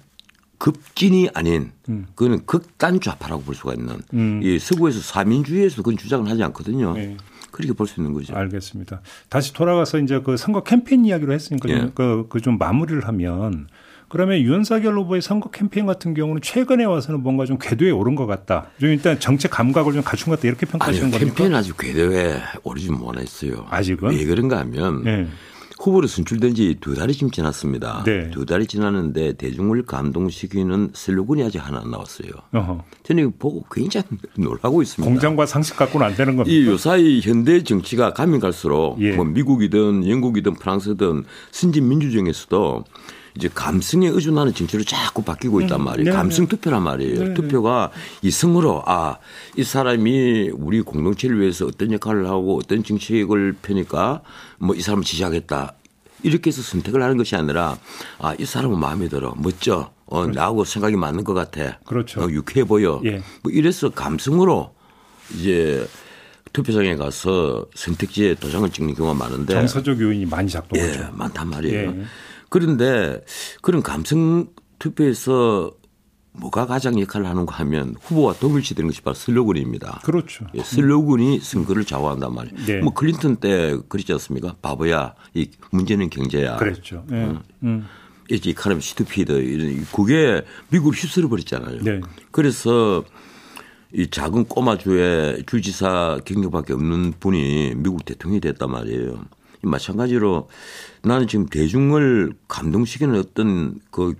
급진이 0.60 1.30
아닌 1.34 1.72
음. 1.88 2.06
그거는 2.16 2.46
극단 2.46 3.00
좌파라고 3.00 3.44
볼 3.44 3.56
수가 3.56 3.74
있는 3.74 4.02
음. 4.14 4.42
이 4.44 4.60
서구에서 4.60 5.00
사민주의에서 5.00 5.78
그건 5.78 5.98
주장을 5.98 6.30
하지 6.30 6.44
않거든요. 6.44 6.94
네. 6.94 7.18
그렇게 7.52 7.74
볼 7.74 7.88
수 7.88 8.00
있는 8.00 8.14
거죠. 8.14 8.36
알겠습니다. 8.36 9.02
다시 9.30 9.54
돌아가서 9.54 10.00
이제 10.00 10.22
그 10.22 10.38
선거 10.38 10.62
캠페인 10.62 11.06
이야기로 11.06 11.34
했으니까 11.34 11.70
예. 11.70 11.92
그좀 11.96 12.28
그 12.30 12.64
마무리를 12.64 13.08
하면 13.08 13.68
그러면 14.10 14.39
윤석열 14.39 14.98
후보의 14.98 15.22
선거 15.22 15.50
캠페인 15.50 15.86
같은 15.86 16.13
경우는 16.13 16.42
최근에 16.42 16.84
와서는 16.84 17.22
뭔가 17.22 17.46
좀 17.46 17.58
궤도에 17.60 17.92
오른 17.92 18.16
것 18.16 18.25
같다. 18.25 18.68
좀 18.80 18.89
일단 18.89 19.20
정책 19.20 19.51
감각을 19.51 19.94
좀 19.94 20.01
갖춘 20.04 20.30
것 20.32 20.38
같다 20.38 20.48
이렇게 20.48 20.66
평가하시는 20.66 21.12
겁니까? 21.12 21.25
캠페인 21.34 21.54
아직 21.56 21.78
궤도에 21.78 22.39
오르지 22.63 22.92
못했어요. 22.92 23.66
아직은? 23.70 24.10
왜 24.10 24.25
그런가 24.25 24.58
하면 24.60 25.04
네. 25.04 25.28
후보로 25.82 26.08
선출된 26.08 26.56
지 26.56 26.75
두 26.82 26.94
달이 26.94 27.13
지금 27.13 27.32
지났습니다. 27.32 28.04
네. 28.06 28.30
두 28.32 28.46
달이 28.46 28.68
지났는데 28.68 29.34
대중을 29.34 29.84
감동시키는 29.86 30.89
슬로건이 30.94 31.44
아직 31.44 31.60
하나 31.60 31.80
안 31.80 31.89
나왔어요. 31.92 32.32
어허. 32.54 32.84
저는 33.04 33.24
이거 33.24 33.34
보고 33.39 33.66
굉장히 33.72 34.06
놀라고 34.38 34.82
있습니다. 34.82 35.10
공장과 35.10 35.46
상식 35.46 35.78
갖고는 35.78 36.06
안 36.06 36.16
되는 36.16 36.36
겁니다. 36.36 36.54
이 36.54 36.66
요사이 36.66 37.22
현대 37.22 37.63
정치가 37.63 38.12
가면 38.13 38.39
갈수록 38.42 38.98
예. 39.00 39.13
뭐 39.13 39.24
미국이든 39.24 40.10
영국이든 40.10 40.56
프랑스든 40.56 41.24
신진 41.51 41.88
민주정에서도 41.88 42.84
이제 43.36 43.50
감성에 43.53 44.07
의존하는 44.07 44.53
정치로 44.53 44.83
자꾸 44.83 45.24
바뀌고 45.24 45.62
있단 45.62 45.79
음. 45.81 45.86
말이에요. 45.86 46.05
네, 46.09 46.12
감성 46.15 46.45
네. 46.45 46.50
투표란 46.50 46.81
말이에요. 46.83 47.24
네. 47.29 47.33
투표가 47.36 47.91
이성으로 48.21 48.83
아, 48.86 49.17
이 49.55 49.63
사람이 49.63 50.50
우리 50.53 50.81
공동체를 50.81 51.39
위해서 51.39 51.65
어떤 51.67 51.91
역할을 51.91 52.27
하고 52.27 52.57
어떤 52.57 52.83
정책을 52.83 53.53
펴니까 53.62 54.21
뭐 54.57 54.75
이 54.79 54.81
사람을 54.81 55.03
지지하겠다. 55.03 55.74
이렇게 56.24 56.50
해서 56.50 56.62
선택을 56.62 57.01
하는 57.03 57.17
것이 57.17 57.36
아니라 57.36 57.77
아, 58.17 58.33
이 58.39 58.45
사람은 58.45 58.79
마음에 58.79 59.07
들어. 59.09 59.33
멋져. 59.38 59.91
어, 60.05 60.21
그렇죠. 60.24 60.39
나하고 60.39 60.63
생각이 60.65 60.95
맞는 60.95 61.24
것 61.24 61.33
같아. 61.33 61.79
그렇죠. 61.86 62.21
어, 62.21 62.29
유쾌해 62.29 62.65
보여. 62.65 63.00
예. 63.05 63.21
뭐 63.43 63.51
이래서 63.51 63.89
감성으로 63.89 64.74
이제 65.36 65.88
투표장에 66.51 66.95
가서 66.95 67.65
선택지에 67.75 68.36
도장을 68.36 68.67
찍는 68.71 68.95
경우가 68.95 69.13
많은데 69.17 69.53
정서적 69.53 70.00
요인이 70.01 70.25
많이 70.25 70.50
작동하죠. 70.50 71.00
예, 71.01 71.07
많단 71.13 71.48
말이에요. 71.50 71.89
예. 71.91 72.03
그런데 72.50 73.24
그런 73.62 73.82
감성 73.82 74.48
투표에서 74.79 75.72
뭐가 76.34 76.65
가장 76.65 77.00
역할을 77.00 77.27
하는가 77.27 77.56
하면 77.56 77.96
후보와 78.01 78.34
동일시되는 78.34 78.89
것이 78.89 79.01
바로 79.01 79.13
슬로건입니다. 79.15 80.01
그렇죠. 80.03 80.46
예, 80.56 80.63
슬로건이 80.63 81.39
선거를 81.39 81.86
좌우한단 81.86 82.34
말이에요. 82.34 82.65
네. 82.65 82.79
뭐 82.82 82.94
클린턴 82.94 83.38
때 83.38 83.77
그랬지 83.89 84.13
않습니까? 84.13 84.56
바보야, 84.62 85.15
이 85.34 85.50
문제는 85.72 86.10
경제야. 86.10 86.58
그랬죠. 86.58 87.03
네. 87.08 87.25
음. 87.25 87.39
음. 87.63 87.86
이 88.29 88.53
카라면 88.53 88.79
시트피드 88.79 89.32
이런 89.32 89.86
그게 89.91 90.44
미국을 90.70 90.96
휩쓸어 90.96 91.29
버렸잖아요. 91.29 91.82
네. 91.82 92.00
그래서 92.32 93.03
이 93.91 94.08
작은 94.08 94.46
꼬마 94.46 94.77
주의 94.77 95.44
주지사 95.48 96.20
경력밖에 96.25 96.74
없는 96.74 97.13
분이 97.20 97.74
미국 97.77 98.06
대통령이 98.06 98.39
됐단 98.39 98.70
말이에요. 98.70 99.25
마찬가지로 99.62 100.50
나는 101.04 101.28
지금 101.28 101.46
대중을 101.48 102.34
감동시키는 102.48 103.20
어떤 103.20 103.80
그 103.92 104.16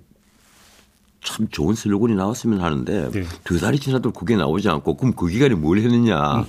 참 1.22 1.46
좋은 1.50 1.74
슬로건이 1.74 2.14
나왔으면 2.14 2.62
하는데 2.62 3.10
네. 3.10 3.24
두 3.44 3.60
달이 3.60 3.78
지나도 3.78 4.10
그게 4.12 4.36
나오지 4.36 4.70
않고 4.70 4.96
그럼 4.96 5.12
그 5.14 5.26
기간에 5.28 5.54
뭘 5.54 5.76
했느냐. 5.76 6.46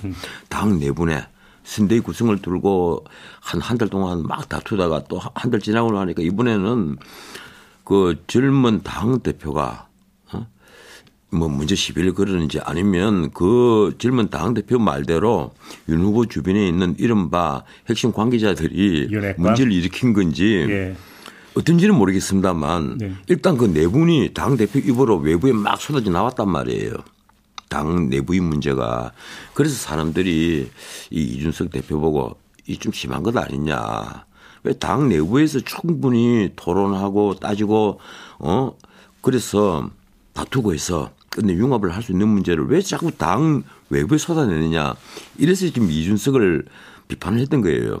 당 0.48 0.78
내분에 0.78 1.26
선대위 1.62 2.00
구성을 2.00 2.34
들고 2.40 3.04
한 3.40 3.60
한 3.60 3.76
달 3.76 3.88
동안 3.90 4.22
막 4.22 4.48
다투다가 4.48 5.04
또 5.04 5.20
한 5.34 5.50
달 5.50 5.60
지나고 5.60 5.92
나니까 5.92 6.22
이번에는 6.22 6.96
그 7.84 8.16
젊은 8.26 8.80
당 8.82 9.20
대표가 9.20 9.88
뭐 11.32 11.48
문제 11.48 11.74
시비를 11.74 12.12
걸었는지 12.12 12.60
아니면 12.60 13.30
그 13.30 13.94
젊은 13.98 14.28
당대표 14.28 14.78
말대로 14.78 15.52
윤 15.88 16.02
후보 16.02 16.26
주변에 16.26 16.68
있는 16.68 16.94
이른바 16.98 17.64
핵심 17.88 18.12
관계자들이 18.12 19.08
윤핵관? 19.10 19.42
문제를 19.46 19.72
일으킨 19.72 20.12
건지 20.12 20.66
예. 20.68 20.94
어떤지는 21.54 21.94
모르겠습니다만 21.96 22.98
네. 22.98 23.12
일단 23.28 23.56
그 23.56 23.64
내분이 23.64 24.32
당 24.34 24.56
대표 24.56 24.78
입으로 24.78 25.16
외부에 25.18 25.52
막 25.52 25.80
쏟아져 25.80 26.10
나왔단 26.10 26.48
말이에요. 26.50 26.94
당 27.68 28.10
내부의 28.10 28.40
문제가. 28.40 29.12
그래서 29.54 29.74
사람들이 29.74 30.70
이 31.10 31.20
이준석 31.22 31.70
대표 31.70 31.98
보고 31.98 32.36
이 32.66 32.76
좀 32.76 32.92
심한 32.92 33.22
것 33.22 33.34
아니냐. 33.36 34.26
왜 34.64 34.72
당 34.74 35.08
내부에서 35.08 35.60
충분히 35.60 36.50
토론하고 36.56 37.36
따지고 37.36 38.00
어 38.38 38.76
그래서 39.22 39.90
다투고 40.34 40.72
해서 40.74 41.10
근데 41.34 41.54
융합을 41.54 41.94
할 41.94 42.02
수 42.02 42.12
있는 42.12 42.28
문제를 42.28 42.66
왜 42.66 42.80
자꾸 42.80 43.10
당 43.10 43.62
외부에 43.90 44.18
쏟아내느냐. 44.18 44.94
이래서 45.38 45.66
지금 45.66 45.90
이준석을 45.90 46.64
비판을 47.08 47.38
했던 47.40 47.62
거예요. 47.62 47.98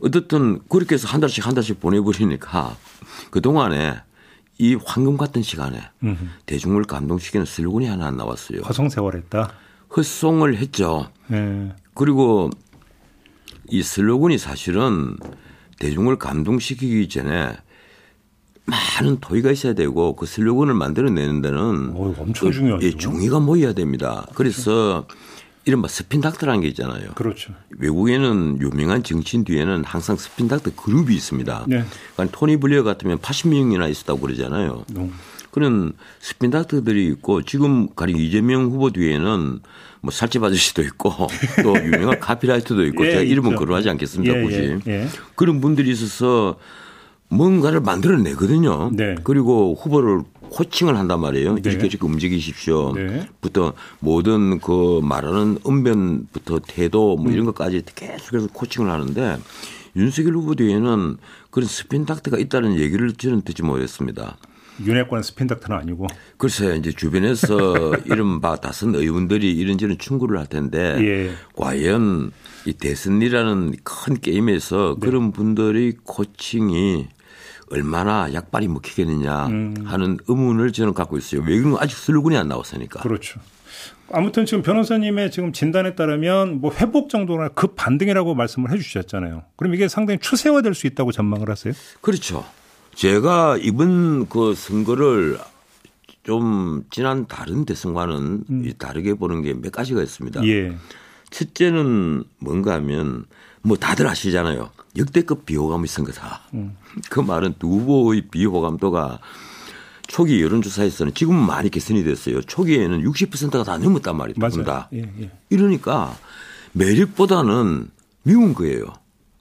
어떻든 0.00 0.60
그렇게 0.68 0.94
해서 0.94 1.08
한 1.08 1.20
달씩 1.20 1.46
한 1.46 1.54
달씩 1.54 1.80
보내버리니까 1.80 2.76
그동안에 3.30 3.96
이 4.58 4.74
황금 4.84 5.16
같은 5.16 5.42
시간에 5.42 5.80
음흠. 6.02 6.24
대중을 6.46 6.84
감동시키는 6.84 7.46
슬로건이 7.46 7.86
하나 7.86 8.06
안 8.06 8.16
나왔어요. 8.16 8.60
허송세월 8.60 9.16
했다. 9.16 9.52
헛송을 9.96 10.56
했죠. 10.56 11.10
네. 11.28 11.72
그리고 11.94 12.50
이 13.68 13.82
슬로건이 13.82 14.38
사실은 14.38 15.16
대중을 15.78 16.18
감동시키기 16.18 17.08
전에 17.08 17.56
많은 18.68 19.18
토의가 19.20 19.50
있어야 19.50 19.72
되고 19.74 20.14
그 20.14 20.26
슬로건을 20.26 20.74
만들어내는 20.74 21.42
데는 21.42 21.90
오, 21.94 22.14
엄청 22.18 22.52
중요하죠. 22.52 22.86
예, 22.86 22.90
종이가 22.92 23.40
모여야 23.40 23.72
됩니다. 23.72 24.26
그래서 24.34 25.06
이른바 25.64 25.88
스핀 25.88 26.20
닥터라는 26.20 26.60
게 26.62 26.68
있잖아요. 26.68 27.10
그렇죠. 27.14 27.52
외국에는 27.78 28.58
유명한 28.60 29.02
정치인 29.02 29.44
뒤에는 29.44 29.84
항상 29.84 30.16
스핀 30.16 30.48
닥터 30.48 30.70
그룹이 30.74 31.14
있습니다. 31.14 31.64
네. 31.68 31.84
그러니까 32.14 32.38
토니 32.38 32.58
블리어 32.58 32.82
같으면 32.84 33.18
80명이나 33.18 33.90
있었다고 33.90 34.20
그러잖아요. 34.20 34.84
음. 34.96 35.12
그런 35.50 35.92
스핀 36.20 36.50
닥터들이 36.50 37.06
있고 37.08 37.42
지금 37.42 37.88
가령 37.94 38.18
이재명 38.18 38.64
후보 38.66 38.90
뒤에는 38.90 39.60
뭐 40.00 40.10
살집 40.10 40.42
아저씨도 40.44 40.82
있고 40.82 41.12
또 41.62 41.74
유명한 41.84 42.20
카피라이터도 42.20 42.84
있고 42.86 43.06
예, 43.06 43.10
제가 43.10 43.22
이름은. 43.22 43.56
거론하지 43.56 43.90
않겠습니다. 43.90 44.38
예, 44.38 44.42
굳이 44.42 44.78
예, 44.86 44.90
예. 44.92 45.08
그런 45.34 45.60
분들이 45.60 45.90
있어서 45.90 46.58
뭔가를 47.28 47.80
만들어내거든요. 47.80 48.90
네. 48.92 49.14
그리고 49.22 49.74
후보를 49.74 50.22
코칭을 50.48 50.96
한단 50.96 51.20
말이에요. 51.20 51.56
네. 51.56 51.62
이렇게 51.64 51.86
이렇게 51.86 51.98
움직이십시오. 52.00 52.94
네. 52.94 53.28
부터 53.40 53.74
모든 54.00 54.58
그 54.60 55.00
말하는 55.02 55.58
언변부터 55.62 56.60
태도 56.66 57.16
음. 57.16 57.24
뭐 57.24 57.32
이런 57.32 57.44
것까지 57.46 57.82
계속해서 57.94 58.48
코칭을 58.52 58.90
하는데 58.90 59.38
윤석열 59.96 60.34
후보 60.34 60.54
뒤에는 60.54 61.16
그런 61.50 61.68
스핀 61.68 62.06
닥터가 62.06 62.38
있다는 62.38 62.78
얘기를 62.78 63.12
저는 63.12 63.42
듣지 63.42 63.62
못했습니다. 63.62 64.36
윤핵관 64.84 65.22
스핀 65.22 65.48
닥터는 65.48 65.76
아니고. 65.76 66.06
글쎄 66.36 66.76
이제 66.76 66.92
주변에서 66.92 67.94
이른바 68.06 68.56
다섯 68.56 68.94
의원들이 68.94 69.50
이런저런 69.50 69.98
충고를 69.98 70.38
할 70.38 70.46
텐데 70.46 70.96
예. 71.00 71.32
과연 71.56 72.30
이 72.64 72.72
대선이라는 72.74 73.74
큰 73.82 74.20
게임에서 74.20 74.96
네. 75.00 75.06
그런 75.06 75.32
분들의 75.32 75.96
코칭이 76.04 77.08
얼마나 77.70 78.32
약발이 78.32 78.68
먹히겠느냐 78.68 79.46
음. 79.46 79.74
하는 79.84 80.18
의문을 80.26 80.72
저는 80.72 80.94
갖고 80.94 81.18
있어요. 81.18 81.42
거 81.44 81.78
아직 81.80 81.96
슬군이 81.96 82.36
안 82.36 82.48
나왔으니까. 82.48 83.00
그렇죠. 83.00 83.40
아무튼 84.10 84.46
지금 84.46 84.62
변호사님의 84.62 85.30
지금 85.30 85.52
진단에 85.52 85.94
따르면 85.94 86.60
뭐 86.60 86.72
회복 86.72 87.10
정도나 87.10 87.48
급 87.48 87.74
반등이라고 87.76 88.34
말씀을 88.34 88.70
해 88.72 88.78
주셨잖아요. 88.78 89.42
그럼 89.56 89.74
이게 89.74 89.86
상당히 89.88 90.18
추세화될 90.18 90.74
수 90.74 90.86
있다고 90.86 91.12
전망을 91.12 91.50
하세요? 91.50 91.74
그렇죠. 92.00 92.44
제가 92.94 93.58
이번 93.60 94.28
그 94.28 94.54
선거를 94.54 95.38
좀 96.22 96.84
지난 96.90 97.26
다른 97.26 97.64
대선과는 97.64 98.44
이 98.64 98.72
다르게 98.78 99.14
보는 99.14 99.42
게 99.42 99.52
몇 99.54 99.72
가지가 99.72 100.02
있습니다. 100.02 100.40
음. 100.40 100.46
예. 100.46 100.76
첫째는 101.30 102.24
뭔가 102.38 102.74
하면 102.74 103.24
뭐 103.68 103.76
다들 103.76 104.06
아시잖아요. 104.06 104.70
역대급 104.96 105.44
비호감이 105.44 105.86
선거다. 105.86 106.40
음. 106.54 106.76
그 107.10 107.20
말은 107.20 107.56
두 107.58 107.68
후보의 107.68 108.22
비호감도가 108.30 109.20
초기 110.06 110.42
여론조사에서는 110.42 111.12
지금은 111.12 111.46
많이 111.46 111.68
개선이 111.68 112.02
됐어요. 112.02 112.40
초기에는 112.40 113.02
60%가 113.02 113.62
다 113.62 113.76
넘었단 113.76 114.16
말이에요. 114.16 114.36
맞아요. 114.38 114.64
다. 114.64 114.88
예, 114.94 115.02
예. 115.20 115.30
이러니까 115.50 116.16
매력보다는 116.72 117.90
미운 118.22 118.54
거예요. 118.54 118.86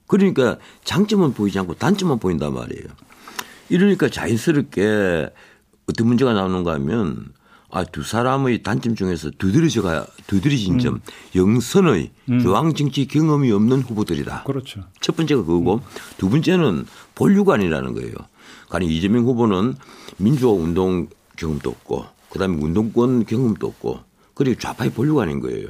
그러니까 0.08 0.58
장점은 0.84 1.34
보이지 1.34 1.58
않고 1.60 1.76
단점만 1.76 2.20
보인단 2.20 2.54
말이에요. 2.54 2.84
이러니까 3.70 4.10
자연스럽게 4.10 5.30
어떤 5.90 6.08
문제가 6.08 6.34
나오는가 6.34 6.74
하면 6.74 7.32
아, 7.70 7.84
두 7.84 8.02
사람의 8.02 8.64
단점 8.64 8.96
중에서 8.96 9.30
두드러져가, 9.38 10.08
두드러진 10.28 10.80
점, 10.80 11.02
영선의 11.36 12.12
중앙정치 12.28 13.08
경험이 13.08 13.52
없는 13.52 13.82
후보들이다. 13.82 14.44
그렇죠. 14.44 14.84
첫 15.02 15.16
번째가 15.18 15.42
그거고 15.44 15.82
두 16.18 16.30
번째는 16.30 16.86
본류관이라는 17.16 17.94
거예요. 17.94 18.14
그러니까 18.70 18.92
이재명 18.92 19.26
후보는 19.26 19.76
민주화 20.18 20.54
운동 20.54 21.08
경험도 21.36 21.70
없고 21.70 22.06
그 22.30 22.40
다음에 22.40 22.58
운동권 22.58 23.26
경험도 23.26 23.68
없고 23.68 24.00
그리고 24.34 24.60
좌파의 24.60 24.92
본류관인 24.92 25.40
거예요. 25.42 25.68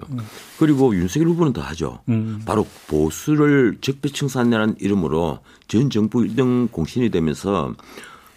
그리고 0.60 0.94
윤석열 0.96 1.30
후보는 1.30 1.54
더 1.54 1.62
하죠. 1.62 2.02
바로 2.46 2.68
보수를 2.88 3.78
적폐청산이라는 3.82 4.76
이름으로 4.80 5.40
전 5.68 5.90
정부 5.90 6.20
1등 6.20 6.72
공신이 6.72 7.10
되면서 7.10 7.74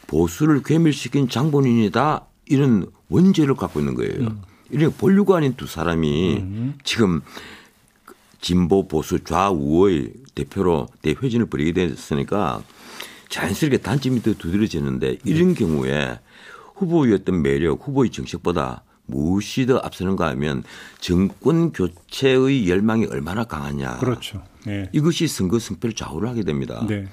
보수를 0.06 0.62
괴멸시킨 0.62 1.28
장본인이다 1.28 2.26
이런 2.46 2.86
원죄를 3.10 3.54
갖고 3.54 3.80
있는 3.80 3.94
거예요. 3.94 4.36
이렇게 4.70 4.96
본류관인 4.96 5.54
두 5.56 5.66
사람이 5.66 6.74
지금 6.84 7.20
진보 8.40 8.88
보수 8.88 9.22
좌우의 9.22 10.12
대표로 10.34 10.88
대회전을 11.02 11.46
벌이게 11.46 11.72
됐으니까 11.72 12.62
자연스럽게 13.28 13.78
단점이 13.78 14.22
더 14.22 14.32
두드러지는데 14.34 15.18
이런 15.24 15.54
경우에 15.54 16.18
후보의 16.74 17.12
어떤 17.14 17.42
매력, 17.42 17.86
후보의 17.86 18.10
정책보다 18.10 18.82
무엇이 19.06 19.66
더 19.66 19.78
앞서는가 19.78 20.28
하면 20.28 20.62
정권 21.00 21.72
교체의 21.72 22.68
열망이 22.68 23.06
얼마나 23.06 23.44
강하냐. 23.44 23.98
그렇죠. 23.98 24.42
예. 24.68 24.88
이것이 24.92 25.26
선거 25.26 25.58
승패를 25.58 25.94
좌우를 25.94 26.28
하게 26.28 26.44
됩니다. 26.44 26.84
네. 26.88 27.06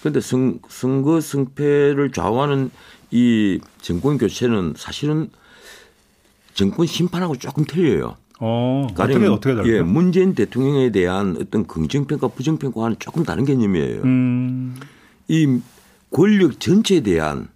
그런데 0.00 0.20
선, 0.20 0.60
선거 0.68 1.20
승패를 1.20 2.12
좌우하는 2.12 2.70
이 3.10 3.60
정권 3.80 4.18
교체는 4.18 4.74
사실은 4.76 5.30
정권 6.54 6.86
심판하고 6.86 7.36
조금 7.36 7.64
틀려요. 7.64 8.16
어, 8.40 8.86
어떻게 8.90 9.14
가령, 9.14 9.32
어떻게 9.34 9.54
달라요? 9.54 9.72
예, 9.72 9.82
문재인 9.82 10.34
대통령에 10.34 10.90
대한 10.90 11.36
어떤 11.40 11.66
긍정평가, 11.66 12.28
부정평가와는 12.28 12.96
조금 12.98 13.22
다른 13.24 13.44
개념이에요. 13.44 14.02
음. 14.02 14.76
이 15.28 15.60
권력 16.10 16.58
전체에 16.58 17.00
대한 17.00 17.48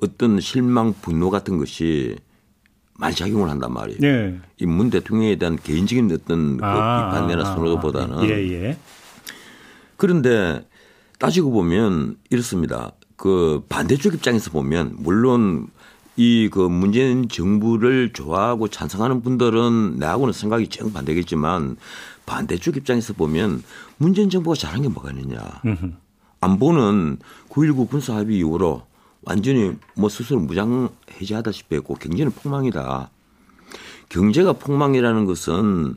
어떤 0.00 0.40
실망, 0.40 0.92
분노 1.00 1.30
같은 1.30 1.58
것이 1.58 2.16
많이 2.98 3.14
작용을 3.14 3.48
한단 3.48 3.72
말이에요. 3.72 3.98
예. 4.02 4.38
이문 4.58 4.90
대통령에 4.90 5.36
대한 5.36 5.56
개인적인 5.56 6.10
어떤 6.12 6.56
그 6.56 6.62
비판이나 6.62 7.44
선호보다는 7.44 8.28
예, 8.28 8.52
예. 8.52 8.78
그런데 9.96 10.66
따지고 11.18 11.52
보면 11.52 12.16
이렇습니다. 12.30 12.92
그 13.18 13.62
반대쪽 13.68 14.14
입장에서 14.14 14.50
보면 14.50 14.96
물론 15.00 15.68
이 16.16 16.48
그 16.50 16.60
문재인 16.60 17.28
정부를 17.28 18.12
좋아하고 18.12 18.66
찬성하는 18.68 19.22
분들은 19.22 19.98
나하고는 19.98 20.32
생각이 20.32 20.66
정반대겠지만 20.68 21.76
반대쪽 22.26 22.76
입장에서 22.76 23.12
보면 23.12 23.62
문재인 23.98 24.28
정부가 24.30 24.56
잘한 24.56 24.82
게 24.82 24.88
뭐가 24.88 25.10
있느냐. 25.12 25.38
안보는 26.40 27.18
9.19 27.50 27.88
군사합의 27.90 28.36
이후로 28.38 28.82
완전히 29.22 29.74
뭐 29.94 30.08
스스로 30.08 30.40
무장 30.40 30.88
해제하다시피 31.20 31.76
했고 31.76 31.94
경제는 31.94 32.32
폭망이다. 32.32 33.10
경제가 34.08 34.54
폭망이라는 34.54 35.24
것은 35.24 35.96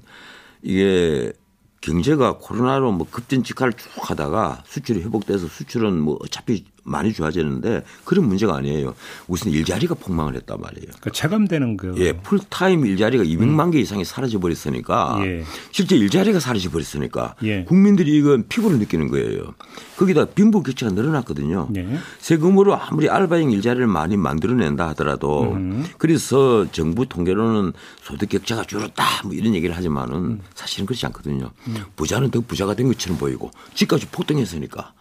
이게 0.62 1.34
경제가 1.82 2.38
코로나로 2.38 2.92
뭐 2.92 3.08
급전직하를 3.10 3.74
쭉 3.74 3.90
하다가 3.98 4.64
수출이 4.68 5.02
회복돼서 5.02 5.48
수출은 5.48 6.00
뭐 6.00 6.18
어차피 6.22 6.66
많이 6.84 7.14
좋아지는데 7.14 7.84
그런 8.06 8.28
문제가 8.28 8.56
아니에요. 8.56 8.96
우선 9.28 9.52
일자리가 9.52 9.96
폭망을 9.96 10.36
했단 10.36 10.60
말이에요. 10.60 10.88
그러니까 10.88 11.10
체감되는 11.12 11.78
그 11.78 11.96
예, 11.98 12.14
풀타임 12.14 12.86
일자리가 12.86 13.24
200만 13.24 13.72
개 13.72 13.80
이상이 13.80 14.04
사라져 14.04 14.40
버렸으니까 14.40 15.20
예. 15.24 15.44
실제 15.72 15.96
일자리가 15.96 16.40
사라져 16.40 16.70
버렸으니까 16.72 17.36
예. 17.44 17.64
국민들이 17.66 18.18
이건 18.18 18.46
피부로 18.48 18.78
느끼는 18.78 19.10
거예요. 19.10 19.54
거기다 19.98 20.26
빈부격차가 20.26 20.94
늘어났거든요. 20.94 21.70
예. 21.76 22.00
세금으로 22.20 22.76
아무리 22.76 23.10
알바형 23.10 23.52
일자리를 23.52 23.86
많이 23.88 24.18
만들어낸다 24.18 24.90
하더라도 24.90 25.58
그래서 25.98 26.66
정부 26.72 27.08
통계로는 27.08 27.74
소득 28.02 28.30
격차가 28.30 28.64
줄었다 28.64 29.04
뭐 29.24 29.34
이런 29.34 29.54
얘기를 29.54 29.76
하지만은 29.76 30.40
사실은 30.56 30.86
그렇지 30.86 31.06
않거든요. 31.08 31.52
부자는 31.96 32.32
더 32.32 32.42
부자가 32.42 32.74
된 32.74 32.88
것처럼 32.88 33.18
보이고 33.18 33.52
집까지 33.76 34.08
폭등했으니까 34.08 34.94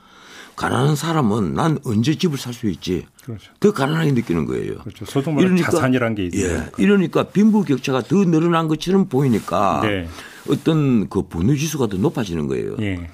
가난한 0.61 0.95
사람은 0.95 1.55
난 1.55 1.79
언제 1.85 2.15
집을 2.15 2.37
살 2.37 2.53
수 2.53 2.69
있지 2.69 3.07
그렇죠. 3.25 3.51
더 3.61 3.73
가난하게 3.73 4.13
느끼는 4.13 4.45
거예요. 4.45 4.75
그렇죠. 4.79 5.07
소득만 5.07 5.57
자산이란 5.57 6.15
게 6.15 6.27
있어요. 6.27 6.59
예, 6.59 6.71
이러니까 6.77 7.25
빈부 7.25 7.65
격차가 7.65 8.03
더 8.03 8.17
늘어난 8.25 8.69
것처럼 8.69 9.09
보이니까 9.09 9.81
네. 9.83 10.09
어떤 10.51 11.09
그 11.09 11.23
분노 11.23 11.55
지수가 11.55 11.87
더 11.87 11.97
높아지는 11.97 12.47
거예요. 12.49 12.77
예. 12.81 13.09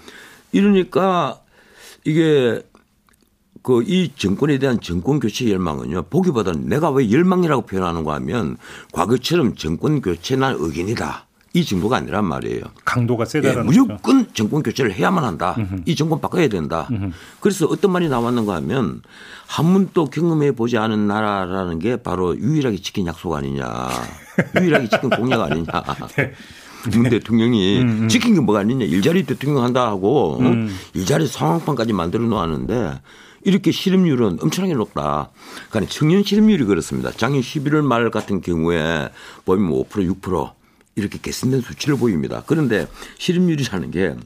이러니까 0.50 1.40
이게 2.04 2.62
그 3.62 3.82
이 3.86 4.12
정권에 4.16 4.58
대한 4.58 4.80
정권 4.80 5.20
교체 5.20 5.50
열망은요 5.50 6.04
보기보다는 6.04 6.68
내가 6.68 6.90
왜 6.90 7.10
열망이라고 7.10 7.66
표현하는가 7.66 8.14
하면 8.14 8.56
과거처럼 8.92 9.54
정권 9.56 10.00
교체 10.00 10.36
난 10.36 10.56
의견이다 10.58 11.26
이 11.56 11.64
정도가 11.64 11.96
아니란 11.96 12.26
말이에요. 12.26 12.60
강도가 12.84 13.24
예, 13.24 13.26
세다라는 13.30 13.66
거죠. 13.66 13.86
무조건 13.86 14.26
정권 14.34 14.62
교체를 14.62 14.92
해야만 14.92 15.24
한다. 15.24 15.56
이 15.86 15.96
정권 15.96 16.20
바꿔야 16.20 16.48
된다. 16.48 16.86
그래서 17.40 17.64
어떤 17.64 17.92
말이 17.92 18.10
나왔는가 18.10 18.56
하면 18.56 19.00
한 19.46 19.72
번도 19.72 20.10
경험해 20.10 20.52
보지 20.52 20.76
않은 20.76 21.06
나라라는 21.06 21.78
게 21.78 21.96
바로 21.96 22.36
유일하게 22.36 22.76
지킨 22.82 23.06
약속 23.06 23.32
아니냐. 23.34 23.88
유일하게 24.60 24.90
지킨 24.90 25.08
공약 25.08 25.40
아니냐. 25.40 25.64
네. 26.18 26.32
문 26.92 27.08
대통령이 27.08 27.80
음, 27.80 28.08
지킨 28.08 28.34
게 28.34 28.40
뭐가 28.40 28.60
아니냐. 28.60 28.84
일자리 28.84 29.24
대통령 29.24 29.64
한다 29.64 29.86
하고 29.86 30.38
어? 30.38 30.52
일자리 30.92 31.26
상황판까지 31.26 31.94
만들어 31.94 32.22
놓았는데 32.24 33.00
이렇게 33.44 33.70
실업률은 33.72 34.40
엄청나게 34.42 34.74
높다. 34.74 35.30
그러니까 35.70 35.90
청년 35.90 36.22
실업률이 36.22 36.66
그렇습니다. 36.66 37.10
작년 37.12 37.40
11월 37.40 37.80
말 37.80 38.10
같은 38.10 38.42
경우에 38.42 39.08
보면 39.46 39.70
5% 39.70 40.20
6% 40.20 40.50
이렇게 40.96 41.18
개선된 41.20 41.60
수치를 41.60 41.96
보입니다. 41.98 42.42
그런데 42.46 42.88
실업률이라는 43.18 43.90
게 43.90 44.16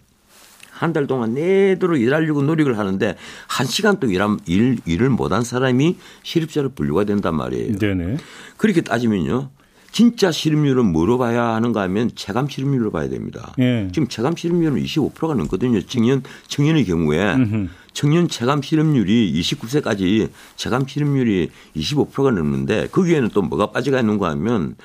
한 0.81 0.95
달 0.95 1.07
동안 1.07 1.35
내도록 1.35 2.01
일하려고 2.01 2.41
노력을 2.41 2.79
하는데 2.79 3.15
한 3.49 3.67
시간 3.67 4.01
또 4.01 4.07
일함, 4.07 4.39
일, 4.47 4.79
일을 4.87 5.11
못한 5.11 5.43
사람이 5.45 5.99
실업자로 6.23 6.71
분류가 6.71 7.05
된단 7.05 7.35
말이에요. 7.35 7.77
네네. 7.77 8.17
그렇게 8.57 8.81
따지면요. 8.81 9.51
진짜 9.93 10.33
실업률은 10.33 10.87
뭐로 10.87 11.19
봐야 11.19 11.49
하는가 11.49 11.83
하면 11.83 12.11
체감 12.15 12.49
실업률로 12.49 12.91
봐야 12.93 13.11
됩니다. 13.11 13.53
예. 13.59 13.91
지금 13.93 14.09
체감 14.09 14.37
실업률은 14.37 14.83
25%가 14.83 15.35
넘거든요. 15.35 15.83
청년, 15.83 16.23
청년의 16.49 16.87
경우에 16.87 17.35
음흠. 17.35 17.69
청년 17.93 18.29
체감 18.29 18.63
실업률이 18.63 19.39
29세까지 19.39 20.31
체감 20.57 20.87
실업률이 20.87 21.51
25%가 21.77 22.31
넘는데 22.31 22.87
거기에는 22.87 23.29
또 23.35 23.43
뭐가 23.43 23.71
빠져가 23.73 24.01
있는가 24.01 24.31
하면 24.31 24.77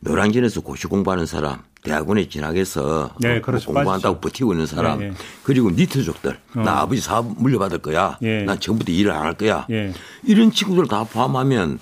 노량진에서 0.00 0.62
고시 0.62 0.86
공부하는 0.86 1.26
사람, 1.26 1.58
대학원에 1.82 2.28
진학해서 2.28 3.14
네, 3.20 3.34
뭐 3.34 3.42
그렇죠. 3.42 3.66
공부한다고 3.72 4.14
빠지죠. 4.16 4.20
버티고 4.20 4.52
있는 4.54 4.66
사람, 4.66 4.98
네, 4.98 5.08
네. 5.10 5.14
그리고 5.42 5.70
니트족들, 5.70 6.38
나 6.56 6.80
아버지 6.80 7.00
사업 7.00 7.26
물려받을 7.40 7.78
거야, 7.78 8.18
예. 8.22 8.42
난 8.44 8.58
처음부터 8.58 8.92
일을 8.92 9.12
안 9.12 9.22
할 9.24 9.34
거야, 9.34 9.66
예. 9.70 9.92
이런 10.24 10.50
친구들 10.52 10.86
다 10.88 11.04
포함하면 11.04 11.78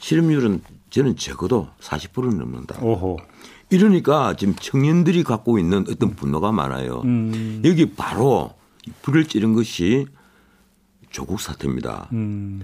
실업률은 0.00 0.60
저는 0.90 1.16
적어도 1.16 1.68
40%는 1.80 2.38
넘는다. 2.38 2.78
오호. 2.82 3.18
이러니까 3.70 4.34
지금 4.36 4.54
청년들이 4.54 5.24
갖고 5.24 5.58
있는 5.58 5.86
어떤 5.88 6.14
분노가 6.14 6.52
많아요. 6.52 7.00
음. 7.06 7.62
여기 7.64 7.90
바로 7.94 8.52
불을 9.00 9.24
찌른 9.24 9.54
것이 9.54 10.06
조국 11.08 11.40
사태입니다. 11.40 12.08
음. 12.12 12.60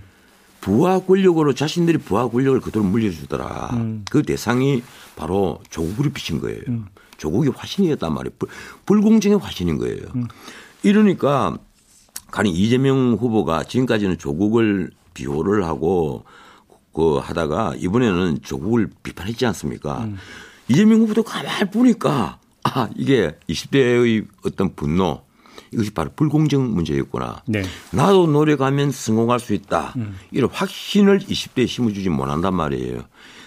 부하 0.69 0.99
권력으로 0.99 1.55
자신들이 1.55 1.97
부하 1.97 2.29
권력을 2.29 2.61
그대로 2.61 2.85
물려주더라. 2.85 3.71
음. 3.73 4.05
그 4.11 4.23
대상이 4.23 4.83
바로 5.17 5.63
조국으로 5.71 6.11
비친 6.11 6.43
거예요. 6.43 6.61
조국이 7.17 7.49
화신이었단 7.49 8.13
말이에요. 8.13 8.35
불, 8.39 8.51
불공정의 8.85 9.39
화신인 9.39 9.79
거예요. 9.79 10.03
음. 10.15 10.29
이러니까 10.83 11.57
가령 12.31 12.53
이재명 12.53 13.15
후보가 13.15 13.65
지금까지는 13.65 14.19
조국을 14.19 14.91
비호를 15.15 15.65
하고 15.65 16.25
그 16.93 17.17
하다가 17.17 17.77
이번에는 17.79 18.41
조국을 18.43 18.91
비판했지 19.03 19.47
않습니까? 19.47 20.05
음. 20.05 20.19
이재명 20.69 21.01
후보도 21.01 21.23
가만히 21.23 21.71
보니까 21.71 22.41
아 22.65 22.91
이게 22.95 23.39
20대의 23.49 24.27
어떤 24.45 24.75
분노 24.75 25.23
이것이 25.73 25.91
바로 25.93 26.11
불공정 26.17 26.75
문제였구나. 26.75 27.43
네. 27.47 27.63
나도 27.93 28.27
노력하면 28.27 28.91
성공할 28.91 29.39
수 29.41 29.55
있다. 29.55 29.93
음. 29.97 30.17
이런 30.31 30.51
확신을 30.51 31.19
20대에 31.21 31.67
심어주지 31.67 32.09
못한단 32.09 32.55
말이에요. 32.55 33.03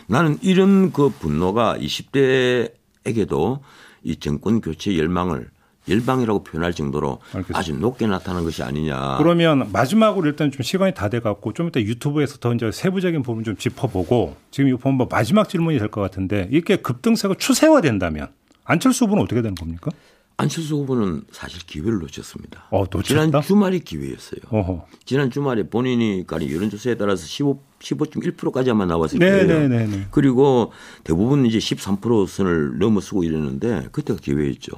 나는 0.08 0.38
이런 0.42 0.92
그 0.92 1.10
분노가 1.10 1.78
20대에게도 1.78 3.60
이 4.04 4.16
정권 4.18 4.62
교체 4.62 4.98
열망을 4.98 5.50
열방이라고 5.90 6.44
표현할 6.44 6.74
정도로 6.74 7.20
알겠습니다. 7.34 7.58
아주 7.58 7.74
높게 7.74 8.06
나타난 8.06 8.44
것이 8.44 8.62
아니냐. 8.62 9.18
그러면 9.18 9.72
마지막으로 9.72 10.28
일단 10.28 10.52
좀 10.52 10.62
시간이 10.62 10.94
다 10.94 11.10
돼갖고 11.10 11.54
좀 11.54 11.70
이따 11.70 11.80
유튜브에서 11.80 12.38
더 12.38 12.54
이제 12.54 12.72
세부적인 12.72 13.24
부분 13.24 13.44
좀 13.44 13.56
짚어보고 13.58 14.36
지금 14.52 14.70
이 14.70 14.74
보면 14.78 14.98
뭐 14.98 15.08
마지막 15.10 15.50
질문이 15.50 15.80
될 15.80 15.88
것 15.90 16.02
같은데 16.02 16.48
이렇게 16.52 16.76
급등세가 16.76 17.34
추세화된다면 17.36 18.28
안철수 18.64 19.06
후보는 19.06 19.24
어떻게 19.24 19.42
되는 19.42 19.56
겁니까? 19.56 19.90
안철수 20.38 20.76
후보는 20.78 21.24
사실 21.32 21.62
기회를 21.65 22.00
놓쳤습니다. 22.00 22.65
어? 22.72 22.84
지난 23.04 23.32
주말이 23.41 23.80
기회였어요. 23.82 24.41
어허. 24.50 24.86
지난 25.06 25.30
주말에 25.30 25.63
본인이 25.70 26.26
가령 26.26 26.50
여론조사에 26.50 26.96
따라서 26.96 27.26
15, 27.28 27.62
15.1%까지만 27.80 28.88
나왔을 28.88 29.20
네, 29.20 29.30
거예요. 29.30 29.48
네, 29.48 29.67
네, 29.67 29.86
네. 29.88 30.08
그리고 30.10 30.72
대부분 31.04 31.46
이제 31.46 31.60
13% 31.60 32.28
선을 32.28 32.80
넘어서고 32.80 33.24
이랬는데 33.24 33.89
그때가 33.91 34.20
기회였죠. 34.20 34.72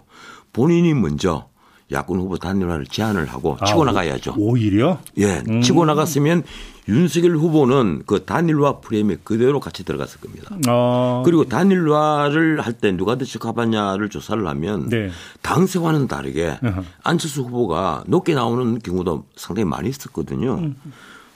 본인이 0.52 0.94
먼저 0.94 1.48
야권 1.92 2.20
후보 2.20 2.38
단일화를 2.38 2.86
제안을 2.88 3.26
하고 3.28 3.58
치고 3.66 3.84
아, 3.84 3.86
나가야죠. 3.86 4.36
오- 4.38 4.52
오히려 4.54 5.00
예, 5.18 5.44
음. 5.50 5.62
치고 5.62 5.86
나갔으면 5.86 6.44
윤석열 6.88 7.38
후보는 7.38 8.04
그 8.06 8.26
단일화 8.26 8.80
프레임에 8.82 9.18
그대로 9.24 9.60
같이 9.60 9.86
들어갔을 9.86 10.20
겁니다. 10.20 10.56
어, 10.68 11.22
그리고 11.26 11.46
단일화를 11.46 12.60
할 12.62 12.74
때 12.74 12.92
누가 12.92 13.18
더 13.18 13.24
적합하냐를 13.24 14.10
조사를 14.10 14.46
하면 14.46 14.90
네. 14.90 15.10
당세와는 15.42 16.08
다르게 16.08 16.58
어허. 16.64 16.84
안철수 17.04 17.44
후보가 17.44 18.04
높게 18.08 18.34
나오는 18.34 18.80
경우도 18.80 19.26
상당히 19.36 19.66
많이 19.70 19.90
있었거든요. 19.90 20.56
음. 20.56 20.76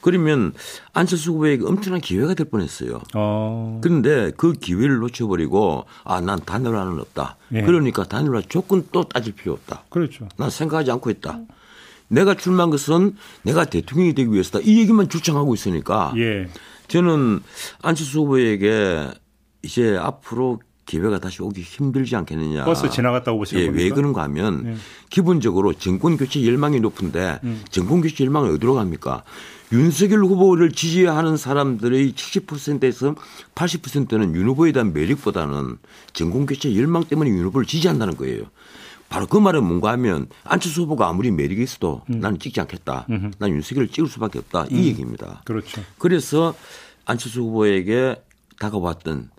그러면 0.01 0.53
안철수 0.93 1.31
후보에게 1.31 1.63
엄청난 1.65 2.01
기회가 2.01 2.33
될 2.33 2.49
뻔했어요. 2.49 3.01
어, 3.15 3.79
그런데 3.83 4.31
그 4.37 4.53
기회를 4.53 4.97
놓쳐버리고 4.99 5.85
아 6.03 6.21
난 6.21 6.39
단일화는 6.39 6.99
없다. 6.99 7.37
예. 7.53 7.61
그러니까 7.61 8.03
단일화 8.03 8.41
조건 8.49 8.87
또 8.91 9.03
따질 9.03 9.33
필요 9.35 9.53
없다. 9.53 9.83
그렇죠. 9.89 10.27
난 10.37 10.49
생각하지 10.49 10.91
않고 10.91 11.09
있다. 11.09 11.39
내가 12.07 12.35
출마한 12.35 12.69
것은 12.69 13.15
내가 13.43 13.65
대통령이 13.65 14.13
되기 14.13 14.31
위해서다. 14.31 14.59
이 14.63 14.79
얘기만 14.79 15.09
주장하고 15.09 15.53
있으니까 15.53 16.13
예. 16.17 16.47
저는 16.87 17.41
안철수 17.81 18.19
후보에게 18.21 19.09
이제 19.61 19.97
앞으로 19.97 20.59
기회가 20.85 21.19
다시 21.19 21.43
오기 21.43 21.61
힘들지 21.61 22.15
않겠느냐. 22.15 22.63
버스 22.63 22.89
지나갔다고 22.89 23.39
보시는 23.39 23.63
예? 23.63 23.67
왜 23.67 23.89
그런가 23.89 24.23
하면 24.23 24.63
예. 24.65 24.75
기본적으로 25.09 25.73
정권 25.73 26.15
교체 26.17 26.45
열망이 26.45 26.79
높은데 26.79 27.39
음. 27.43 27.61
정권 27.69 28.01
교체 28.01 28.23
열망이 28.23 28.49
어디로 28.49 28.73
갑니까? 28.73 29.23
윤석열 29.73 30.23
후보를 30.23 30.71
지지하는 30.71 31.35
사람들의 31.35 32.13
70%에서 32.13 33.15
80%는 33.53 34.33
윤 34.33 34.47
후보에 34.47 34.71
대한 34.71 34.93
매력보다는 34.93 35.77
정권 36.13 36.45
교체 36.45 36.73
열망 36.73 37.03
때문에 37.03 37.29
윤 37.31 37.43
후보를 37.43 37.67
지지한다는 37.67 38.15
거예요. 38.15 38.45
바로 39.09 39.25
그 39.27 39.37
말은 39.37 39.63
뭔가 39.63 39.91
하면 39.91 40.27
안철수 40.43 40.81
후보가 40.83 41.07
아무리 41.07 41.31
매력이 41.31 41.63
있어도 41.63 42.01
음. 42.09 42.19
나는 42.19 42.39
찍지 42.39 42.59
않겠다. 42.61 43.07
난 43.39 43.49
윤석열을 43.49 43.87
찍을 43.89 44.09
수밖에 44.09 44.39
없다. 44.39 44.65
이 44.69 44.87
얘기입니다. 44.87 45.41
그렇죠. 45.45 45.81
그래서 45.97 46.53
안철수 47.05 47.41
후보에게 47.41 48.21
다가왔던 48.59 49.29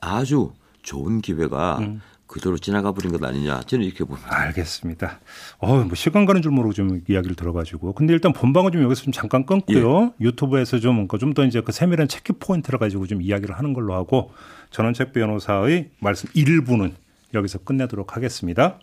아주 0.00 0.52
좋은 0.82 1.20
기회가 1.20 1.78
음. 1.80 2.00
그대로 2.26 2.58
지나가 2.58 2.90
버린 2.92 3.12
것 3.12 3.22
아니냐 3.22 3.60
저는 3.62 3.84
이렇게 3.84 4.02
봅니다. 4.04 4.28
알겠습니다. 4.36 5.20
어, 5.58 5.76
뭐 5.84 5.94
시간 5.94 6.26
가는 6.26 6.42
줄 6.42 6.50
모르고 6.50 6.72
좀 6.72 7.00
이야기를 7.08 7.36
들어가지고. 7.36 7.92
근데 7.92 8.12
일단 8.12 8.32
본방은 8.32 8.72
좀 8.72 8.82
여기서 8.82 9.02
좀 9.04 9.12
잠깐 9.12 9.46
끊고요. 9.46 10.12
예. 10.20 10.24
유튜브에서 10.24 10.80
좀 10.80 11.06
좀 11.20 11.34
더 11.34 11.44
이제 11.44 11.60
그 11.60 11.70
세밀한 11.70 12.08
체크 12.08 12.32
포인트를 12.32 12.78
가지고 12.80 13.06
좀 13.06 13.22
이야기를 13.22 13.56
하는 13.56 13.72
걸로 13.74 13.94
하고 13.94 14.32
전원책 14.70 15.12
변호사의 15.12 15.90
말씀 16.00 16.28
일부는 16.34 16.96
여기서 17.34 17.58
끝내도록 17.58 18.16
하겠습니다. 18.16 18.78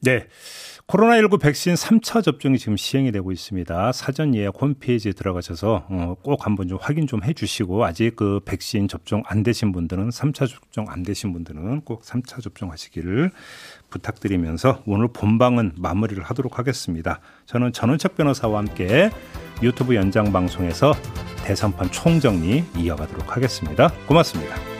네. 0.00 0.26
코로나19 0.86 1.38
백신 1.38 1.74
3차 1.74 2.22
접종이 2.22 2.58
지금 2.58 2.78
시행이 2.78 3.12
되고 3.12 3.30
있습니다. 3.30 3.92
사전 3.92 4.34
예약 4.34 4.54
홈페이지에 4.58 5.12
들어가셔서 5.12 5.84
어, 5.86 6.14
꼭 6.22 6.46
한번 6.46 6.66
좀 6.66 6.78
확인 6.80 7.06
좀 7.06 7.22
해주시고 7.22 7.84
아직 7.84 8.16
그 8.16 8.40
백신 8.46 8.88
접종 8.88 9.22
안 9.26 9.42
되신 9.42 9.72
분들은 9.72 10.08
3차 10.08 10.48
접종 10.48 10.86
안 10.88 11.02
되신 11.02 11.34
분들은 11.34 11.82
꼭 11.82 12.04
3차 12.04 12.42
접종하시기를 12.42 13.30
부탁드리면서 13.90 14.82
오늘 14.86 15.08
본방은 15.12 15.72
마무리를 15.76 16.22
하도록 16.22 16.58
하겠습니다. 16.58 17.20
저는 17.44 17.74
전원책 17.74 18.16
변호사와 18.16 18.58
함께 18.58 19.10
유튜브 19.62 19.94
연장 19.94 20.32
방송에서 20.32 20.94
대선판 21.44 21.90
총정리 21.90 22.64
이어가도록 22.78 23.36
하겠습니다. 23.36 23.92
고맙습니다. 24.06 24.77